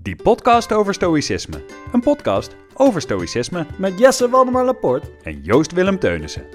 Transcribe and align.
Die 0.00 0.16
podcast 0.16 0.72
over 0.72 0.94
stoïcisme. 0.94 1.64
Een 1.92 2.00
podcast 2.00 2.56
over 2.74 3.00
stoïcisme 3.00 3.66
Met 3.78 3.98
Jesse 3.98 4.28
Waldemar 4.28 4.64
Laporte. 4.64 5.10
en 5.22 5.42
Joost 5.42 5.72
Willem 5.72 5.98
Teunissen. 5.98 6.46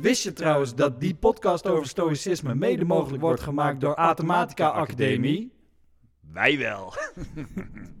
Wist 0.00 0.22
je 0.22 0.32
trouwens 0.32 0.74
dat 0.74 1.00
die 1.00 1.14
podcast 1.14 1.66
over 1.66 1.86
stoïcisme 1.86 2.54
mede 2.54 2.84
mogelijk 2.84 3.22
wordt 3.22 3.40
gemaakt 3.40 3.80
door 3.80 3.96
Athematica 3.96 4.68
Academie? 4.68 5.52
Wij 6.32 6.58
wel. 6.58 6.92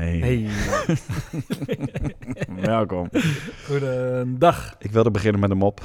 Hey. 0.00 0.18
Hey, 0.18 0.48
welkom. 2.70 3.08
goedendag. 3.66 4.74
Ik 4.78 4.90
wilde 4.90 5.10
beginnen 5.10 5.40
met 5.40 5.50
een 5.50 5.56
mop. 5.56 5.80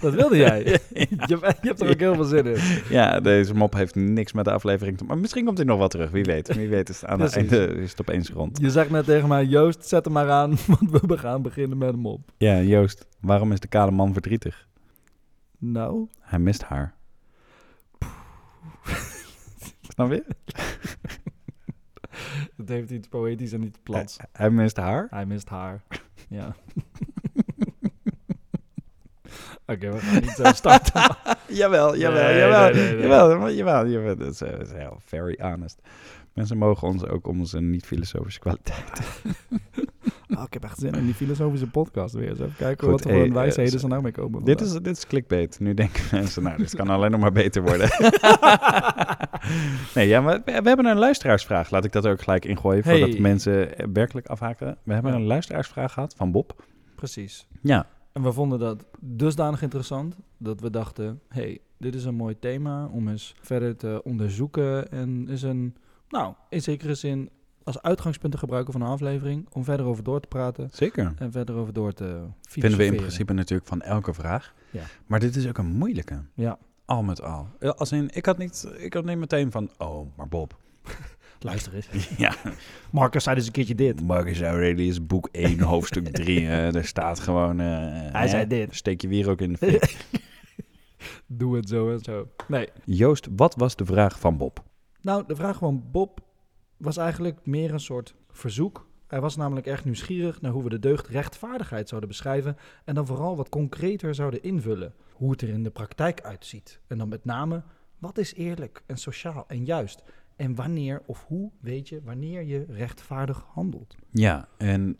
Dat 0.00 0.14
wilde 0.14 0.36
jij. 0.36 0.64
je, 0.64 0.78
je 1.26 1.38
hebt 1.60 1.80
er 1.80 1.90
ook 1.90 1.98
heel 1.98 2.14
veel 2.14 2.24
zin 2.24 2.46
in. 2.46 2.58
Ja, 2.88 3.20
deze 3.20 3.54
mop 3.54 3.74
heeft 3.74 3.94
niks 3.94 4.32
met 4.32 4.44
de 4.44 4.52
aflevering 4.52 4.96
te 4.96 5.02
maken. 5.02 5.06
Maar 5.06 5.18
misschien 5.18 5.44
komt 5.44 5.56
hij 5.58 5.66
nog 5.66 5.78
wel 5.78 5.88
terug, 5.88 6.10
wie 6.10 6.24
weet. 6.24 6.54
Wie 6.54 6.68
weet 6.68 6.88
is 6.88 7.00
het 7.00 7.10
aan 7.10 7.20
het 7.20 7.30
Precies. 7.32 7.50
einde 7.52 7.74
is 7.74 7.90
het 7.90 8.00
opeens 8.00 8.28
rond. 8.30 8.58
Je 8.60 8.70
zegt 8.70 8.90
net 8.90 9.04
tegen 9.04 9.28
mij, 9.28 9.44
Joost, 9.44 9.88
zet 9.88 10.04
hem 10.04 10.14
maar 10.14 10.30
aan, 10.30 10.50
want 10.90 11.06
we 11.06 11.18
gaan 11.18 11.42
beginnen 11.42 11.78
met 11.78 11.90
hem 11.90 12.06
op. 12.06 12.20
Ja, 12.38 12.60
Joost, 12.60 13.06
waarom 13.20 13.52
is 13.52 13.60
de 13.60 13.68
kale 13.68 13.90
man 13.90 14.12
verdrietig? 14.12 14.66
Nou, 15.58 16.06
Hij 16.20 16.38
mist 16.38 16.62
haar. 16.62 16.94
Snap 19.88 20.10
je? 20.12 20.24
Heeft 22.70 22.90
iets 22.90 23.08
poëtisch 23.08 23.52
en 23.52 23.62
iets 23.62 23.78
plats. 23.82 24.16
Hij, 24.16 24.26
hij 24.32 24.50
mist 24.50 24.76
haar? 24.76 25.06
Hij 25.10 25.26
mist 25.26 25.48
haar. 25.48 25.82
Ja. 26.28 26.54
Oké, 29.66 29.92
we 29.92 29.98
gaan 29.98 30.20
niet 30.20 30.30
zo 30.30 30.44
starten. 30.44 31.16
Jawel, 31.60 31.96
jawel, 31.96 32.22
Nee, 32.22 32.38
jawel, 32.38 32.72
nee, 32.72 32.94
nee, 32.94 33.00
jawel, 33.06 33.50
jawel, 33.50 33.86
jawel, 33.86 34.16
dat 34.16 34.32
is, 34.32 34.42
is 34.42 34.72
heel 34.72 35.00
very 35.04 35.38
honest. 35.40 35.80
Mensen 36.32 36.58
mogen 36.58 36.88
ons 36.88 37.06
ook 37.06 37.26
om 37.26 37.38
onze 37.38 37.60
niet-filosofische 37.60 38.40
kwaliteit. 38.40 39.00
Oh, 40.36 40.42
ik 40.46 40.52
heb 40.52 40.64
echt 40.64 40.78
zin 40.78 40.94
in 40.94 41.04
die 41.04 41.14
filosofische 41.14 41.66
podcast 41.66 42.14
weer. 42.14 42.28
Eens 42.28 42.38
even 42.38 42.56
kijken 42.56 42.88
Goed, 42.88 42.90
wat 42.90 43.02
voor 43.02 43.10
hey, 43.10 43.26
een 43.26 43.32
wijsheden 43.32 43.74
eh, 43.74 43.78
ze 43.78 43.86
nou 43.86 44.02
mee 44.02 44.12
komen. 44.12 44.44
Dit 44.44 44.58
vandaag. 44.58 44.76
is, 44.76 44.82
dit 44.82 44.96
is 44.96 45.06
clickbait. 45.06 45.60
Nu 45.60 45.74
denken 45.74 46.02
mensen, 46.10 46.42
nou, 46.42 46.56
dit 46.56 46.76
kan 46.76 46.88
alleen 46.88 47.10
nog 47.10 47.20
maar 47.20 47.32
beter 47.32 47.62
worden. 47.62 47.88
nee, 49.94 50.08
ja, 50.08 50.20
maar 50.20 50.42
we, 50.44 50.60
we 50.62 50.68
hebben 50.68 50.86
een 50.86 50.98
luisteraarsvraag. 50.98 51.70
Laat 51.70 51.84
ik 51.84 51.92
dat 51.92 52.06
ook 52.06 52.20
gelijk 52.22 52.44
ingooien, 52.44 52.82
Hey. 52.84 52.98
voordat 52.98 53.18
mensen 53.18 53.68
werkelijk 53.92 54.26
afhaken. 54.26 54.76
We 54.82 54.92
hebben 54.92 55.12
Ja. 55.12 55.18
een 55.18 55.24
luisteraarsvraag 55.26 55.92
gehad 55.92 56.14
van 56.16 56.32
Bob. 56.32 56.64
Precies. 56.94 57.46
Ja, 57.62 57.86
En 58.12 58.22
we 58.22 58.32
vonden 58.32 58.58
dat 58.58 58.84
dusdanig 59.00 59.62
interessant 59.62 60.16
dat 60.38 60.60
we 60.60 60.70
dachten: 60.70 61.20
hey, 61.28 61.58
dit 61.78 61.94
is 61.94 62.04
een 62.04 62.14
mooi 62.14 62.38
thema 62.38 62.86
om 62.86 63.08
eens 63.08 63.34
verder 63.40 63.76
te 63.76 64.00
onderzoeken. 64.04 64.90
En 64.90 65.28
is 65.28 65.42
een, 65.42 65.76
nou, 66.08 66.34
in 66.48 66.62
zekere 66.62 66.94
zin 66.94 67.30
als 67.64 67.82
uitgangspunt 67.82 68.32
te 68.32 68.38
gebruiken 68.38 68.72
van 68.72 68.82
een 68.82 68.88
aflevering. 68.88 69.46
Om 69.52 69.64
verder 69.64 69.86
over 69.86 70.04
door 70.04 70.20
te 70.20 70.28
praten 70.28 70.68
zeker. 70.72 71.12
en 71.18 71.32
verder 71.32 71.54
over 71.54 71.72
door 71.72 71.92
te 71.92 72.04
Vinden 72.04 72.28
we 72.50 72.58
in 72.58 72.60
filosoferen. 72.60 72.96
principe 72.96 73.32
natuurlijk 73.32 73.68
van 73.68 73.80
elke 73.82 74.14
vraag. 74.14 74.54
Ja. 74.70 74.82
Maar 75.06 75.20
dit 75.20 75.36
is 75.36 75.48
ook 75.48 75.58
een 75.58 75.66
moeilijke. 75.76 76.22
Ja, 76.34 76.58
Al 76.90 77.02
met 77.02 77.22
al. 77.22 77.48
Als 77.76 77.92
in, 77.92 78.10
ik, 78.12 78.26
had 78.26 78.38
niet, 78.38 78.68
ik 78.76 78.92
had 78.94 79.04
niet 79.04 79.18
meteen 79.18 79.50
van, 79.50 79.70
oh, 79.78 80.16
maar 80.16 80.28
Bob. 80.28 80.56
luister 81.40 81.74
eens. 81.74 82.08
Ja, 82.18 82.34
Marcus 82.90 83.22
zei 83.24 83.36
dus 83.36 83.46
een 83.46 83.52
keertje 83.52 83.74
dit. 83.74 84.02
Marcus 84.02 84.40
Aurelius, 84.42 85.06
boek 85.06 85.28
1, 85.32 85.60
hoofdstuk 85.72 86.08
3. 86.08 86.38
eh 86.46 86.74
er 86.74 86.84
staat 86.86 87.20
gewoon... 87.20 87.60
eh, 87.60 87.66
Hij 88.12 88.22
hè, 88.22 88.28
zei 88.28 88.46
dit. 88.46 88.74
Steek 88.74 89.00
je 89.00 89.08
wierook 89.08 89.40
in 89.40 89.52
de 89.52 89.58
fik. 89.58 89.96
Doe 91.26 91.56
het 91.56 91.68
zo 91.68 91.90
en 91.92 92.00
zo. 92.00 92.28
Nee. 92.48 92.68
Joost, 92.84 93.28
wat 93.36 93.54
was 93.54 93.76
de 93.76 93.84
vraag 93.84 94.18
van 94.20 94.36
Bob? 94.36 94.62
Nou, 95.00 95.24
de 95.26 95.36
vraag 95.36 95.58
van 95.58 95.84
Bob 95.90 96.20
was 96.76 96.96
eigenlijk 96.96 97.38
meer 97.46 97.72
een 97.72 97.80
soort 97.80 98.14
verzoek. 98.30 98.88
Hij 99.10 99.20
was 99.20 99.36
namelijk 99.36 99.66
erg 99.66 99.84
nieuwsgierig 99.84 100.40
naar 100.40 100.52
hoe 100.52 100.62
we 100.62 100.68
de 100.68 100.78
deugd 100.78 101.06
rechtvaardigheid 101.06 101.88
zouden 101.88 102.08
beschrijven 102.08 102.56
en 102.84 102.94
dan 102.94 103.06
vooral 103.06 103.36
wat 103.36 103.48
concreter 103.48 104.14
zouden 104.14 104.42
invullen. 104.42 104.94
Hoe 105.12 105.30
het 105.30 105.42
er 105.42 105.48
in 105.48 105.62
de 105.62 105.70
praktijk 105.70 106.20
uitziet. 106.20 106.80
En 106.86 106.98
dan 106.98 107.08
met 107.08 107.24
name, 107.24 107.62
wat 107.98 108.18
is 108.18 108.34
eerlijk 108.34 108.82
en 108.86 108.96
sociaal 108.96 109.44
en 109.48 109.64
juist? 109.64 110.02
En 110.36 110.54
wanneer 110.54 111.02
of 111.06 111.24
hoe 111.26 111.50
weet 111.60 111.88
je 111.88 112.00
wanneer 112.04 112.42
je 112.42 112.64
rechtvaardig 112.68 113.44
handelt? 113.52 113.96
Ja, 114.10 114.48
en 114.56 114.98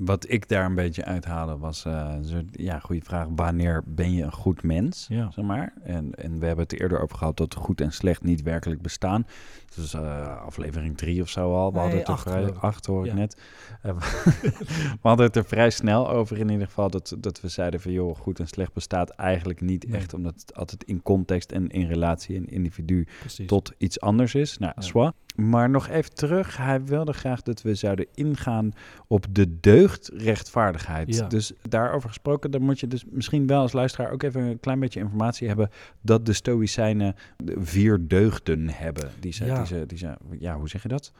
wat 0.00 0.30
ik 0.30 0.48
daar 0.48 0.64
een 0.64 0.74
beetje 0.74 1.04
uithaalde 1.04 1.56
was... 1.56 1.84
eh, 1.84 2.12
een 2.16 2.24
soort- 2.24 2.44
ja, 2.52 2.78
goede 2.78 3.02
vraag. 3.04 3.26
Wanneer 3.36 3.82
ben 3.86 4.12
je 4.12 4.22
een 4.22 4.32
goed 4.32 4.62
mens? 4.62 5.06
Ja. 5.08 5.30
Zeg 5.30 5.44
maar. 5.44 5.72
En, 5.82 6.14
en 6.14 6.38
we 6.38 6.46
hebben 6.46 6.64
het 6.64 6.80
eerder 6.80 7.00
over 7.02 7.16
gehad 7.18 7.36
dat 7.36 7.54
goed 7.54 7.80
en 7.80 7.92
slecht 7.92 8.22
niet 8.22 8.42
werkelijk 8.42 8.82
bestaan. 8.82 9.26
Dus 9.74 9.94
eh, 9.94 10.42
aflevering 10.44 10.96
drie 10.96 11.22
of 11.22 11.28
zo 11.28 11.54
al. 11.54 11.72
We 11.72 11.78
Nee, 11.78 11.80
hadden 11.80 11.98
het 11.98 12.08
er 12.08 12.14
acht 12.14 12.22
vrij, 12.22 12.52
acht 12.52 12.86
hoor 12.86 13.04
ik 13.04 13.10
Ja. 13.10 13.16
net. 13.18 13.40
Eh, 13.82 13.92
we 15.02 15.08
hadden 15.08 15.26
het 15.26 15.36
er 15.36 15.44
vrij 15.44 15.70
snel 15.70 16.10
over 16.10 16.38
in 16.38 16.48
ieder 16.48 16.66
geval. 16.66 16.90
Dat, 16.90 17.16
dat 17.18 17.40
we 17.40 17.48
zeiden 17.48 17.80
van 17.80 17.92
joh, 17.92 18.16
goed 18.16 18.38
en 18.40 18.46
slecht 18.48 18.72
bestaat 18.72 19.10
eigenlijk 19.10 19.60
niet 19.60 19.88
Nee. 19.88 20.00
echt. 20.00 20.14
Omdat 20.14 20.34
het 20.40 20.54
altijd 20.54 20.84
in 20.84 21.02
context 21.02 21.52
en 21.52 21.68
in 21.68 21.86
relatie 21.86 22.36
en 22.36 22.46
individu 22.48 23.06
Precies. 23.20 23.46
tot 23.46 23.72
iets 23.78 24.00
anders 24.00 24.34
is. 24.34 24.58
Nou, 24.58 24.72
Ja. 24.76 25.12
Maar 25.40 25.70
nog 25.70 25.88
even 25.88 26.14
terug. 26.14 26.56
Hij 26.56 26.84
wilde 26.84 27.12
graag 27.12 27.42
dat 27.42 27.62
we 27.62 27.74
zouden 27.74 28.06
ingaan 28.14 28.72
op 29.06 29.26
de 29.30 29.60
deugd 29.60 30.10
rechtvaardigheid. 30.14 31.14
Ja. 31.14 31.26
Dus 31.26 31.52
daarover 31.68 32.08
gesproken, 32.08 32.50
dan 32.50 32.62
moet 32.62 32.80
je 32.80 32.86
dus 32.86 33.04
misschien 33.10 33.46
wel 33.46 33.60
als 33.60 33.72
luisteraar 33.72 34.10
ook 34.12 34.22
even 34.22 34.40
een 34.42 34.60
klein 34.60 34.80
beetje 34.80 35.00
informatie 35.00 35.48
hebben 35.48 35.70
dat 36.00 36.26
de 36.26 36.32
Stoïcijnen 36.32 37.14
vier 37.58 38.08
deugden 38.08 38.68
hebben. 38.68 39.10
Die 39.20 39.32
ze, 39.32 39.44
Ja. 39.44 39.56
die 39.56 39.66
ze, 39.66 39.86
die 39.86 39.98
ze, 39.98 40.14
ja, 40.38 40.56
hoe 40.58 40.68
zeg 40.68 40.82
je 40.82 40.88
dat? 40.88 41.12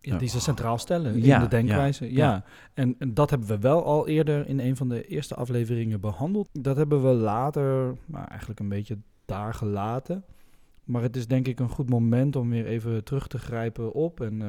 Ja, 0.00 0.18
die 0.18 0.28
ze 0.28 0.40
centraal 0.40 0.78
stellen 0.78 1.22
Ja, 1.22 1.34
in 1.36 1.42
de 1.42 1.48
denkwijze. 1.48 2.04
ja, 2.04 2.10
Ja, 2.10 2.30
ja. 2.30 2.44
En, 2.74 2.94
en 2.98 3.14
dat 3.14 3.30
hebben 3.30 3.48
we 3.48 3.58
wel 3.58 3.84
al 3.84 4.08
eerder 4.08 4.48
in 4.48 4.60
een 4.60 4.76
van 4.76 4.88
de 4.88 5.06
eerste 5.06 5.34
afleveringen 5.34 6.00
behandeld. 6.00 6.48
Dat 6.52 6.76
hebben 6.76 7.02
we 7.02 7.08
later 7.08 7.94
maar 8.06 8.26
eigenlijk 8.28 8.60
een 8.60 8.68
beetje 8.68 8.98
daar 9.24 9.54
gelaten. 9.54 10.24
Maar 10.84 11.02
het 11.02 11.16
is 11.16 11.26
denk 11.26 11.48
ik 11.48 11.60
een 11.60 11.68
goed 11.68 11.90
moment 11.90 12.36
om 12.36 12.50
weer 12.50 12.66
even 12.66 13.04
terug 13.04 13.26
te 13.26 13.38
grijpen 13.38 13.92
op 13.92 14.20
en 14.20 14.42
eh, 14.42 14.48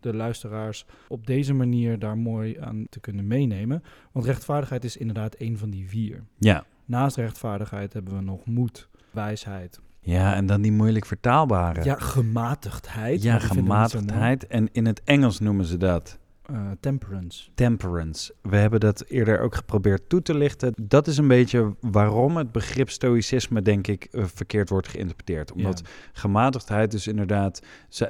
de 0.00 0.14
luisteraars 0.14 0.86
op 1.08 1.26
deze 1.26 1.54
manier 1.54 1.98
daar 1.98 2.18
mooi 2.18 2.58
aan 2.60 2.86
te 2.88 3.00
kunnen 3.00 3.26
meenemen. 3.26 3.82
Want 4.12 4.24
rechtvaardigheid 4.24 4.84
is 4.84 4.96
inderdaad 4.96 5.34
een 5.38 5.58
van 5.58 5.70
die 5.70 5.88
vier. 5.88 6.24
Ja. 6.38 6.64
Naast 6.84 7.16
rechtvaardigheid 7.16 7.92
hebben 7.92 8.16
we 8.16 8.22
nog 8.22 8.46
moed, 8.46 8.88
wijsheid. 9.10 9.80
Ja, 10.00 10.34
en 10.34 10.46
dan 10.46 10.62
die 10.62 10.72
moeilijk 10.72 11.04
vertaalbare. 11.04 11.84
Ja, 11.84 11.94
gematigdheid. 11.94 13.22
Ja, 13.22 13.38
gematigdheid. 13.38 14.46
En 14.46 14.68
in 14.72 14.86
het 14.86 15.02
Engels 15.04 15.40
noemen 15.40 15.64
ze 15.64 15.76
dat 15.76 16.18
Eh, 16.46 16.70
temperance. 16.80 17.50
temperance. 17.54 18.34
We 18.42 18.56
hebben 18.56 18.80
dat 18.80 19.04
eerder 19.08 19.40
ook 19.40 19.54
geprobeerd 19.54 20.08
toe 20.08 20.22
te 20.22 20.34
lichten. 20.34 20.72
Dat 20.82 21.06
is 21.06 21.18
een 21.18 21.28
beetje 21.28 21.74
waarom 21.80 22.36
het 22.36 22.52
begrip 22.52 22.90
stoïcisme, 22.90 23.62
denk 23.62 23.86
ik, 23.86 24.04
eh, 24.04 24.24
verkeerd 24.24 24.68
wordt 24.68 24.88
geïnterpreteerd. 24.88 25.52
Omdat 25.52 25.82
Ja. 25.84 25.90
gematigdheid 26.12 26.90
dus 26.90 27.06
inderdaad... 27.06 27.62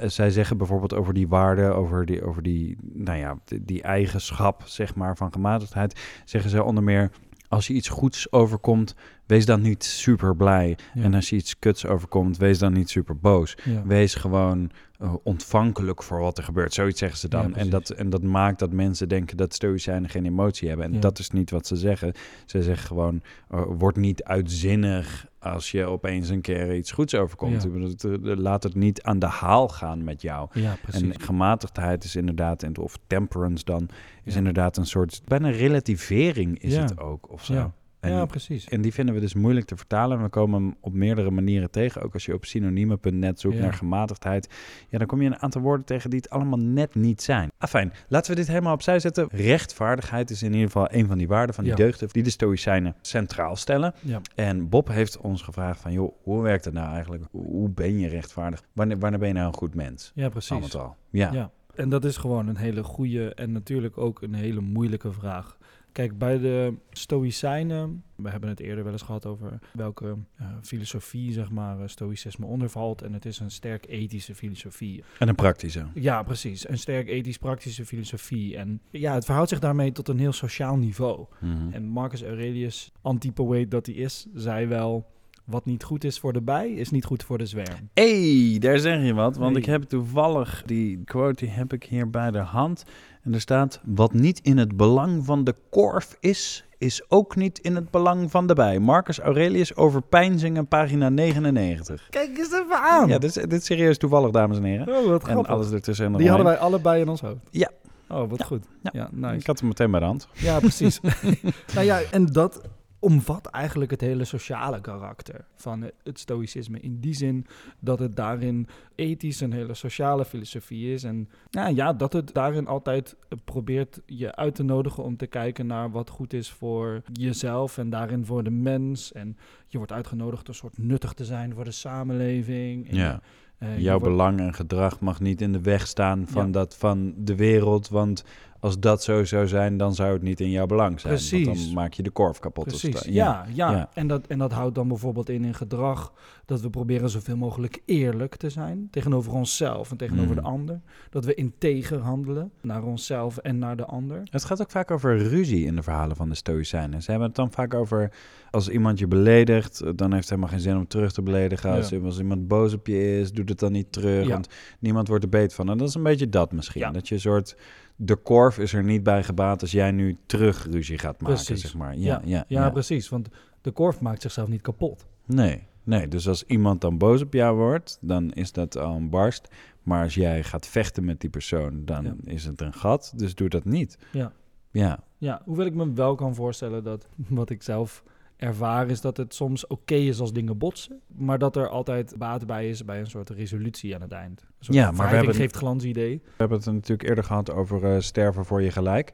zij 0.05 0.29
zeggen 0.29 0.57
bijvoorbeeld 0.57 0.93
over 0.93 1.13
die 1.13 1.27
waarde, 1.27 1.71
over 1.73 2.05
die, 2.05 2.23
over 2.23 2.43
die, 2.43 2.77
nou 2.93 3.17
ja, 3.17 3.37
die, 3.45 3.65
die 3.65 3.81
eigenschap, 3.81 4.63
zeg 4.65 4.95
maar, 4.95 5.17
van 5.17 5.33
gematigdheid... 5.33 5.99
zeggen 6.25 6.49
ze 6.49 6.63
onder 6.63 6.83
meer, 6.83 7.11
als 7.47 7.67
je 7.67 7.73
iets 7.73 7.89
goeds 7.89 8.31
overkomt, 8.31 8.95
wees 9.25 9.45
dan 9.45 9.61
niet 9.61 9.83
super 9.83 10.35
blij. 10.35 10.77
Ja. 10.93 11.01
En 11.03 11.13
als 11.13 11.29
je 11.29 11.35
iets 11.35 11.59
kuts 11.59 11.85
overkomt, 11.85 12.37
wees 12.37 12.59
dan 12.59 12.73
niet 12.73 12.89
super 12.89 13.17
boos. 13.17 13.57
Ja. 13.63 13.83
Wees 13.85 14.15
gewoon 14.15 14.71
eh, 14.99 15.13
ontvankelijk 15.23 16.03
voor 16.03 16.19
wat 16.19 16.37
er 16.37 16.43
gebeurt. 16.43 16.73
Zoiets 16.73 16.99
zeggen 16.99 17.19
ze 17.19 17.27
Ja, 17.29 17.41
dan. 17.41 17.55
en, 17.55 17.69
dat, 17.69 17.89
en 17.89 18.09
dat 18.09 18.23
maakt 18.23 18.59
dat 18.59 18.71
mensen 18.71 19.09
denken 19.09 19.37
dat 19.37 19.53
stoïcijnen 19.53 20.09
geen 20.09 20.25
emotie 20.25 20.67
hebben. 20.67 20.93
En 20.93 20.99
dat 20.99 21.19
is 21.19 21.29
niet 21.29 21.49
wat 21.51 21.67
ze 21.67 21.75
zeggen. 21.75 22.13
Ze 22.45 22.63
zeggen 22.63 22.87
gewoon, 22.87 23.21
eh, 23.49 23.63
word 23.77 23.95
niet 23.95 24.23
uitzinnig 24.23 25.27
als 25.51 25.71
je 25.71 25.85
opeens 25.85 26.29
een 26.29 26.41
keer 26.41 26.75
iets 26.75 26.91
goeds 26.91 27.15
overkomt. 27.15 27.61
Ja. 27.61 27.67
Ik 27.67 27.73
bedoel, 27.73 27.89
het, 27.89 28.03
eh, 28.03 28.11
Laat 28.37 28.63
het 28.63 28.75
niet 28.75 29.01
aan 29.01 29.19
de 29.19 29.25
haal 29.25 29.67
gaan 29.67 30.03
met 30.03 30.21
jou. 30.21 30.49
Ja, 30.53 30.75
precies. 30.81 31.01
En 31.01 31.19
gematigdheid 31.19 32.03
is 32.03 32.15
inderdaad, 32.15 32.63
en- 32.63 32.77
of 32.77 32.97
temperance 33.07 33.63
dan, 33.65 33.87
is 34.23 34.31
Ja. 34.33 34.37
inderdaad 34.37 34.77
een 34.77 34.85
soort, 34.85 35.21
bijna 35.25 35.49
relativering 35.49 36.59
is 36.59 36.75
het 36.75 36.99
ook, 36.99 37.31
of 37.31 37.43
zo. 37.45 37.71
Ja. 38.01 38.07
En, 38.09 38.15
ja, 38.15 38.25
precies. 38.25 38.67
en 38.67 38.81
die 38.81 38.93
vinden 38.93 39.15
we 39.15 39.21
dus 39.21 39.33
moeilijk 39.33 39.65
te 39.65 39.75
vertalen. 39.77 40.21
We 40.23 40.29
komen 40.29 40.61
hem 40.61 40.75
op 40.81 40.93
meerdere 40.93 41.31
manieren 41.31 41.71
tegen. 41.71 42.01
Ook 42.01 42.13
als 42.13 42.25
je 42.25 42.33
op 42.33 42.45
synoniemen.net 42.45 43.39
zoekt 43.39 43.55
Ja. 43.55 43.61
naar 43.61 43.73
gematigdheid. 43.73 44.49
Ja, 44.89 44.97
dan 44.97 45.07
kom 45.07 45.21
je 45.21 45.27
een 45.27 45.39
aantal 45.41 45.61
woorden 45.61 45.85
tegen 45.85 46.09
die 46.09 46.19
het 46.19 46.29
allemaal 46.29 46.59
net 46.59 46.95
niet 46.95 47.21
zijn. 47.21 47.49
Afijn, 47.57 47.93
laten 48.07 48.31
we 48.31 48.37
dit 48.37 48.47
helemaal 48.47 48.73
opzij 48.73 48.99
zetten. 48.99 49.27
Rechtvaardigheid 49.31 50.29
is 50.29 50.43
in 50.43 50.51
ieder 50.51 50.65
geval 50.65 50.87
een 50.91 51.07
van 51.07 51.17
die 51.17 51.27
waarden, 51.27 51.55
van 51.55 51.63
die 51.63 51.73
Ja. 51.73 51.79
deugden... 51.79 52.09
die 52.11 52.23
de 52.23 52.29
Stoïcijnen 52.29 52.95
centraal 53.01 53.55
stellen. 53.55 53.93
Ja. 54.01 54.21
En 54.35 54.69
Bob 54.69 54.87
heeft 54.87 55.17
ons 55.17 55.41
gevraagd 55.41 55.79
van... 55.81 55.91
joh, 55.91 56.13
hoe 56.23 56.41
werkt 56.41 56.65
het 56.65 56.73
nou 56.73 56.91
eigenlijk? 56.93 57.23
Hoe 57.31 57.69
ben 57.69 57.99
je 57.99 58.07
rechtvaardig? 58.07 58.63
Wanneer, 58.73 58.99
wanneer 58.99 59.19
ben 59.19 59.27
je 59.27 59.33
nou 59.33 59.47
een 59.47 59.53
goed 59.53 59.75
mens? 59.75 60.11
Ja, 60.15 60.23
Al 60.23 60.29
precies. 60.29 60.59
met 60.59 60.75
al. 60.75 60.95
Ja. 61.09 61.31
Ja. 61.31 61.51
En 61.75 61.89
dat 61.89 62.05
is 62.05 62.17
gewoon 62.17 62.47
een 62.47 62.57
hele 62.57 62.83
goede 62.83 63.33
en 63.33 63.51
natuurlijk 63.51 63.97
ook 63.97 64.21
een 64.21 64.33
hele 64.33 64.61
moeilijke 64.61 65.11
vraag. 65.11 65.57
Kijk, 65.97 66.17
bij 66.17 66.39
de 66.39 66.73
Stoïcijnen, 66.91 68.03
we 68.15 68.29
hebben 68.29 68.49
het 68.49 68.59
eerder 68.59 68.83
wel 68.83 68.93
eens 68.93 69.01
gehad 69.01 69.25
over 69.25 69.59
welke 69.73 70.15
eh, 70.35 70.47
filosofie, 70.61 71.31
zeg 71.31 71.49
maar, 71.49 71.79
eh, 71.79 71.87
Stoïcisme 71.87 72.45
ondervalt. 72.45 73.01
En 73.01 73.13
het 73.13 73.25
is 73.25 73.39
een 73.39 73.51
sterk 73.51 73.85
ethische 73.87 74.35
filosofie. 74.35 75.03
En 75.19 75.27
een 75.27 75.35
praktische. 75.35 75.85
Ja, 75.93 76.23
precies. 76.23 76.69
Een 76.69 76.77
sterk 76.77 77.07
ethisch-praktische 77.07 77.85
filosofie. 77.85 78.57
En 78.57 78.81
ja, 78.89 79.13
het 79.13 79.25
verhoudt 79.25 79.49
zich 79.49 79.59
daarmee 79.59 79.91
tot 79.91 80.07
een 80.07 80.19
heel 80.19 80.31
sociaal 80.33 80.77
niveau. 80.77 81.25
Mhm. 81.39 81.71
En 81.71 81.87
Marcus 81.87 82.23
Aurelius, 82.23 82.91
antipoëet 83.01 83.71
dat 83.71 83.85
hij 83.85 83.95
is, 83.95 84.27
zei 84.33 84.65
wel... 84.65 85.15
Wat 85.45 85.65
niet 85.65 85.83
goed 85.83 86.03
is 86.03 86.19
voor 86.19 86.33
de 86.33 86.41
bij, 86.41 86.69
is 86.71 86.89
niet 86.89 87.05
goed 87.05 87.23
voor 87.23 87.37
de 87.37 87.45
zwerm. 87.45 87.89
hey, 87.93 88.57
daar 88.59 88.79
zeg 88.79 89.03
je 89.03 89.13
wat. 89.13 89.37
Want 89.37 89.51
Hey. 89.51 89.61
ik 89.61 89.65
heb 89.65 89.83
toevallig 89.83 90.63
die 90.65 91.03
quote, 91.03 91.45
die 91.45 91.53
heb 91.53 91.73
ik 91.73 91.83
hier 91.83 92.09
bij 92.09 92.31
de 92.31 92.37
hand. 92.37 92.83
En 93.27 93.33
er 93.33 93.41
staat, 93.41 93.79
wat 93.85 94.13
niet 94.13 94.39
in 94.43 94.57
het 94.57 94.77
belang 94.77 95.25
van 95.25 95.43
de 95.43 95.55
korf 95.69 96.17
is, 96.19 96.65
is 96.77 97.01
ook 97.07 97.35
niet 97.35 97.59
in 97.59 97.75
het 97.75 97.91
belang 97.91 98.31
van 98.31 98.47
de 98.47 98.53
bij. 98.53 98.79
Marcus 98.79 99.19
Aurelius 99.19 99.75
over 99.75 100.01
pijnzingen, 100.01 100.67
pagina 100.67 101.09
99. 101.09 102.07
Kijk 102.09 102.37
eens 102.37 102.51
even 102.51 102.81
aan! 102.81 103.07
Ja, 103.07 103.17
dit 103.17 103.29
is, 103.29 103.43
dit 103.43 103.53
is 103.53 103.65
serieus 103.65 103.97
toevallig, 103.97 104.31
dames 104.31 104.57
en 104.57 104.63
heren. 104.63 104.87
Oh, 104.87 105.07
wat 105.07 105.27
En 105.27 105.45
alles 105.45 105.71
ertussen 105.71 106.05
en 106.05 106.13
Die 106.17 106.27
hadden 106.27 106.45
wij 106.45 106.57
allebei 106.57 107.01
in 107.01 107.09
ons 107.09 107.21
hoofd. 107.21 107.47
Ja. 107.51 107.69
Oh, 108.09 108.29
wat 108.29 108.39
Ja. 108.39 108.45
goed. 108.45 108.65
Ja. 108.83 108.89
Ja, 108.93 109.09
nice. 109.11 109.35
Ik 109.35 109.47
had 109.47 109.59
hem 109.59 109.67
meteen 109.67 109.91
bij 109.91 109.99
de 109.99 110.05
hand. 110.05 110.27
Ja, 110.33 110.59
precies. 110.59 110.99
nou 111.75 111.85
ja, 111.85 111.99
en 112.11 112.25
dat 112.25 112.61
omvat 112.99 113.45
eigenlijk 113.45 113.91
het 113.91 114.01
hele 114.01 114.23
sociale 114.25 114.81
karakter 114.81 115.45
van 115.55 115.81
het- 115.81 116.19
stoïcisme. 116.19 116.79
In 116.79 116.99
die 116.99 117.13
zin 117.13 117.45
dat 117.79 117.99
het 117.99 118.15
daarin 118.15 118.67
ethisch 118.95 119.39
een 119.41 119.53
hele 119.53 119.73
sociale 119.73 120.25
filosofie 120.25 120.93
is. 120.93 121.03
En 121.03 121.29
nou 121.51 121.75
ja, 121.75 121.93
dat 121.93 122.13
het 122.13 122.33
daarin 122.33 122.67
altijd 122.67 123.15
probeert 123.45 124.01
je 124.05 124.35
uit 124.35 124.55
te 124.55 124.63
nodigen 124.63 125.03
om 125.03 125.17
te 125.17 125.27
kijken 125.27 125.65
naar 125.67 125.91
wat 125.91 126.09
goed 126.09 126.33
is 126.33 126.51
voor 126.51 127.01
jezelf 127.13 127.77
en 127.77 127.89
daarin 127.89 128.25
voor 128.25 128.43
de 128.43 128.49
mens. 128.51 129.11
En 129.11 129.37
je 129.67 129.77
wordt 129.77 129.91
uitgenodigd 129.91 130.47
een 130.47 130.53
soort 130.53 130.77
nuttig 130.77 131.13
te 131.13 131.25
zijn 131.25 131.53
voor 131.53 131.63
de 131.63 131.71
samenleving. 131.71 132.89
En, 132.89 132.95
Ja. 132.95 133.21
eh, 133.57 133.79
Jouw 133.79 133.99
wordt- 133.99 134.15
belang 134.15 134.39
en 134.39 134.53
gedrag 134.53 134.99
mag 134.99 135.19
niet 135.19 135.41
in 135.41 135.51
de 135.51 135.61
weg 135.61 135.87
staan 135.87 136.27
van, 136.27 136.45
Ja. 136.45 136.51
dat, 136.51 136.75
van 136.77 137.13
de 137.17 137.35
wereld. 137.35 137.89
Want 137.89 138.23
als 138.59 138.79
dat 138.79 139.03
zo 139.03 139.23
zou 139.25 139.47
zijn, 139.47 139.77
dan 139.77 139.95
zou 139.95 140.13
het 140.13 140.21
niet 140.21 140.39
in 140.39 140.49
jouw 140.49 140.65
belang 140.65 140.99
zijn. 140.99 141.13
Want 141.13 141.27
Precies. 141.29 141.65
dan 141.65 141.73
maak 141.73 141.93
je 141.93 142.03
de 142.03 142.09
korf 142.09 142.39
kapot. 142.39 142.65
Precies, 142.65 142.93
het- 142.93 143.13
ja, 143.13 143.45
ja. 143.53 143.71
ja. 143.71 143.89
En, 143.93 144.07
dat, 144.07 144.27
en 144.27 144.37
dat 144.37 144.51
houdt 144.51 144.75
dan 144.75 144.87
bijvoorbeeld 144.87 145.29
in 145.29 145.43
in 145.43 145.53
gedrag 145.53 146.13
dat 146.45 146.61
we 146.61 146.69
proberen 146.69 147.09
zoveel 147.09 147.37
mogelijk 147.37 147.81
eerlijk 147.85 148.35
te 148.35 148.49
zijn 148.49 148.87
tegenover 148.91 149.33
onszelf 149.33 149.91
en 149.91 149.97
tegenover 149.97 150.31
Mhm. 150.31 150.35
de 150.41 150.47
ander. 150.49 150.81
Dat 151.09 151.25
we 151.25 151.33
integer 151.33 151.99
handelen 151.99 152.51
naar 152.61 152.83
onszelf 152.83 153.37
en 153.37 153.57
naar 153.57 153.75
de 153.77 153.85
ander. 153.85 154.21
Het 154.23 154.43
gaat 154.45 154.61
ook 154.61 154.71
vaak 154.71 154.91
over 154.91 155.17
ruzie 155.17 155.65
in 155.65 155.75
de 155.75 155.83
verhalen 155.83 156.15
van 156.15 156.29
de 156.29 156.35
Stoïcijnen. 156.35 157.01
Ze 157.03 157.09
hebben 157.09 157.27
het 157.27 157.37
dan 157.37 157.51
vaak 157.51 157.73
over 157.73 158.11
als 158.51 158.69
iemand 158.69 158.99
je 158.99 159.07
beledigt, 159.07 159.79
dan 159.97 160.09
heeft 160.11 160.21
het 160.21 160.29
helemaal 160.29 160.49
geen 160.49 160.59
zin 160.59 160.77
om 160.77 160.87
terug 160.87 161.11
te 161.11 161.21
beledigen. 161.21 161.71
Als, 161.71 161.89
Ja. 161.89 161.99
als 161.99 162.19
iemand 162.19 162.47
boos 162.47 162.73
op 162.73 162.87
je 162.87 163.19
is, 163.19 163.31
doe 163.31 163.45
het 163.45 163.59
dan 163.59 163.71
niet 163.71 163.91
terug. 163.91 164.27
Want 164.27 164.47
niemand 164.79 165.07
wordt 165.07 165.23
er 165.23 165.29
beet 165.29 165.53
van. 165.53 165.69
En 165.69 165.77
dat 165.77 165.87
is 165.87 165.95
een 165.95 166.03
beetje 166.03 166.29
dat 166.29 166.51
misschien. 166.51 166.93
Dat 166.93 167.07
je 167.07 167.15
een 167.15 167.21
soort. 167.21 167.55
De 167.99 168.15
korf 168.15 168.59
is 168.59 168.73
er 168.73 168.83
niet 168.83 169.03
bij 169.03 169.23
gebaat 169.23 169.61
als 169.61 169.71
jij 169.71 169.91
nu 169.91 170.17
terug 170.25 170.67
ruzie 170.69 170.97
gaat 170.97 171.21
maken, 171.21 171.35
Precies. 171.43 171.61
zeg 171.61 171.75
maar. 171.75 171.97
Ja, 171.97 172.21
ja, 172.25 172.37
Ja, 172.47 172.63
ja. 172.63 172.69
precies, 172.69 173.09
want 173.09 173.29
de 173.61 173.71
korf 173.71 174.01
maakt 174.01 174.21
zichzelf 174.21 174.47
niet 174.47 174.61
kapot. 174.61 175.05
Nee, 175.25 175.63
nee. 175.83 176.07
Dus 176.07 176.27
als 176.27 176.43
iemand 176.43 176.81
dan 176.81 176.97
boos 176.97 177.21
op 177.21 177.33
jou 177.33 177.57
wordt, 177.57 177.97
dan 178.01 178.31
is 178.33 178.51
dat 178.51 178.77
al 178.77 178.95
een 178.95 179.09
barst. 179.09 179.47
Maar 179.83 180.03
als 180.03 180.15
jij 180.15 180.43
gaat 180.43 180.67
vechten 180.67 181.05
met 181.05 181.21
die 181.21 181.29
persoon, 181.29 181.85
dan 181.85 182.03
Ja. 182.03 182.15
is 182.23 182.45
het 182.45 182.61
een 182.61 182.73
gat. 182.73 183.13
Dus 183.15 183.35
doe 183.35 183.49
dat 183.49 183.65
niet. 183.65 183.97
Ja. 184.11 184.31
Ja, 184.71 184.99
Ja, 185.17 185.41
hoewel 185.45 185.65
ik 185.65 185.73
me 185.73 185.93
wel 185.93 186.15
kan 186.15 186.35
voorstellen 186.35 186.83
dat 186.83 187.07
wat 187.29 187.49
ik 187.49 187.63
zelf 187.63 188.03
ervaar 188.37 188.89
is 188.89 189.01
dat 189.01 189.17
het 189.17 189.33
soms 189.33 189.67
oké 189.67 189.95
is 189.95 190.19
als 190.19 190.33
dingen 190.33 190.57
botsen, 190.57 190.99
maar 191.07 191.39
dat 191.39 191.55
er 191.55 191.69
altijd 191.69 192.15
baat 192.17 192.45
bij 192.45 192.69
is 192.69 192.85
bij 192.85 192.99
een 192.99 193.07
soort 193.07 193.29
resolutie 193.29 193.95
aan 193.95 194.01
het 194.01 194.11
eind. 194.11 194.45
Ja, 194.59 194.91
maar 194.91 195.09
we 195.09 195.15
hebben- 195.15 195.35
geeft 195.35 195.55
glans 195.55 195.83
idee. 195.83 196.21
we 196.23 196.31
hebben 196.37 196.57
het 196.57 196.65
natuurlijk 196.65 197.09
eerder 197.09 197.23
gehad 197.23 197.51
over 197.51 197.83
eh, 197.95 197.99
sterven 198.01 198.45
voor 198.45 198.61
je 198.61 198.71
gelijk. 198.71 199.13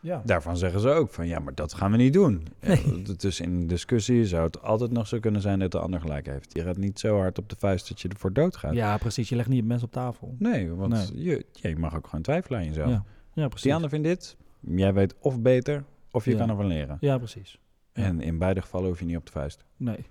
Ja. 0.00 0.22
Daarvan 0.24 0.56
zeggen 0.56 0.80
ze 0.80 0.88
ook 0.88 1.10
van 1.10 1.26
ja, 1.26 1.38
maar 1.38 1.54
dat 1.54 1.74
gaan 1.74 1.90
we 1.90 1.96
niet 1.96 2.12
doen. 2.12 2.46
Nee. 2.60 2.82
Eh, 3.06 3.14
Dus 3.16 3.40
in 3.40 3.50
een 3.52 3.66
discussie 3.66 4.26
zou 4.26 4.44
het 4.44 4.62
altijd 4.62 4.90
nog 4.90 5.06
zo 5.06 5.18
kunnen 5.20 5.40
zijn 5.40 5.58
dat 5.58 5.72
de 5.72 5.78
ander 5.78 6.00
gelijk 6.00 6.26
heeft. 6.26 6.54
Je 6.54 6.62
gaat 6.62 6.76
niet 6.76 6.98
zo 6.98 7.16
hard 7.18 7.38
op 7.38 7.48
de 7.48 7.56
vuist 7.58 7.88
dat 7.88 8.00
je 8.00 8.08
ervoor 8.08 8.32
doodgaat. 8.32 8.74
ja, 8.74 8.96
precies. 8.98 9.28
Je 9.28 9.36
legt 9.36 9.48
niet 9.48 9.58
het 9.58 9.68
mes 9.68 9.82
op 9.82 9.92
tafel. 9.92 10.34
Nee, 10.38 10.70
want 10.72 10.92
Nee. 10.92 11.22
Je, 11.24 11.46
je 11.52 11.76
mag 11.76 11.96
ook 11.96 12.06
gewoon 12.06 12.22
twijfelen 12.22 12.58
aan 12.58 12.64
jezelf. 12.66 12.90
Ja, 12.90 13.04
ja 13.32 13.44
precies. 13.46 13.62
Die 13.62 13.74
ander 13.74 13.90
vindt 13.90 14.06
dit, 14.06 14.36
jij 14.60 14.92
weet 14.94 15.14
of 15.20 15.40
beter, 15.40 15.84
of 16.10 16.24
je 16.24 16.30
Ja. 16.30 16.36
kan 16.38 16.50
ervan 16.50 16.66
leren. 16.66 16.96
Ja, 17.00 17.18
precies. 17.18 17.58
En 17.94 18.20
in 18.20 18.38
beide 18.38 18.60
gevallen 18.62 18.88
hoef 18.88 18.98
je 18.98 19.04
niet 19.04 19.16
op 19.16 19.26
de 19.26 19.32
vuist. 19.32 19.64
Nee. 19.76 19.98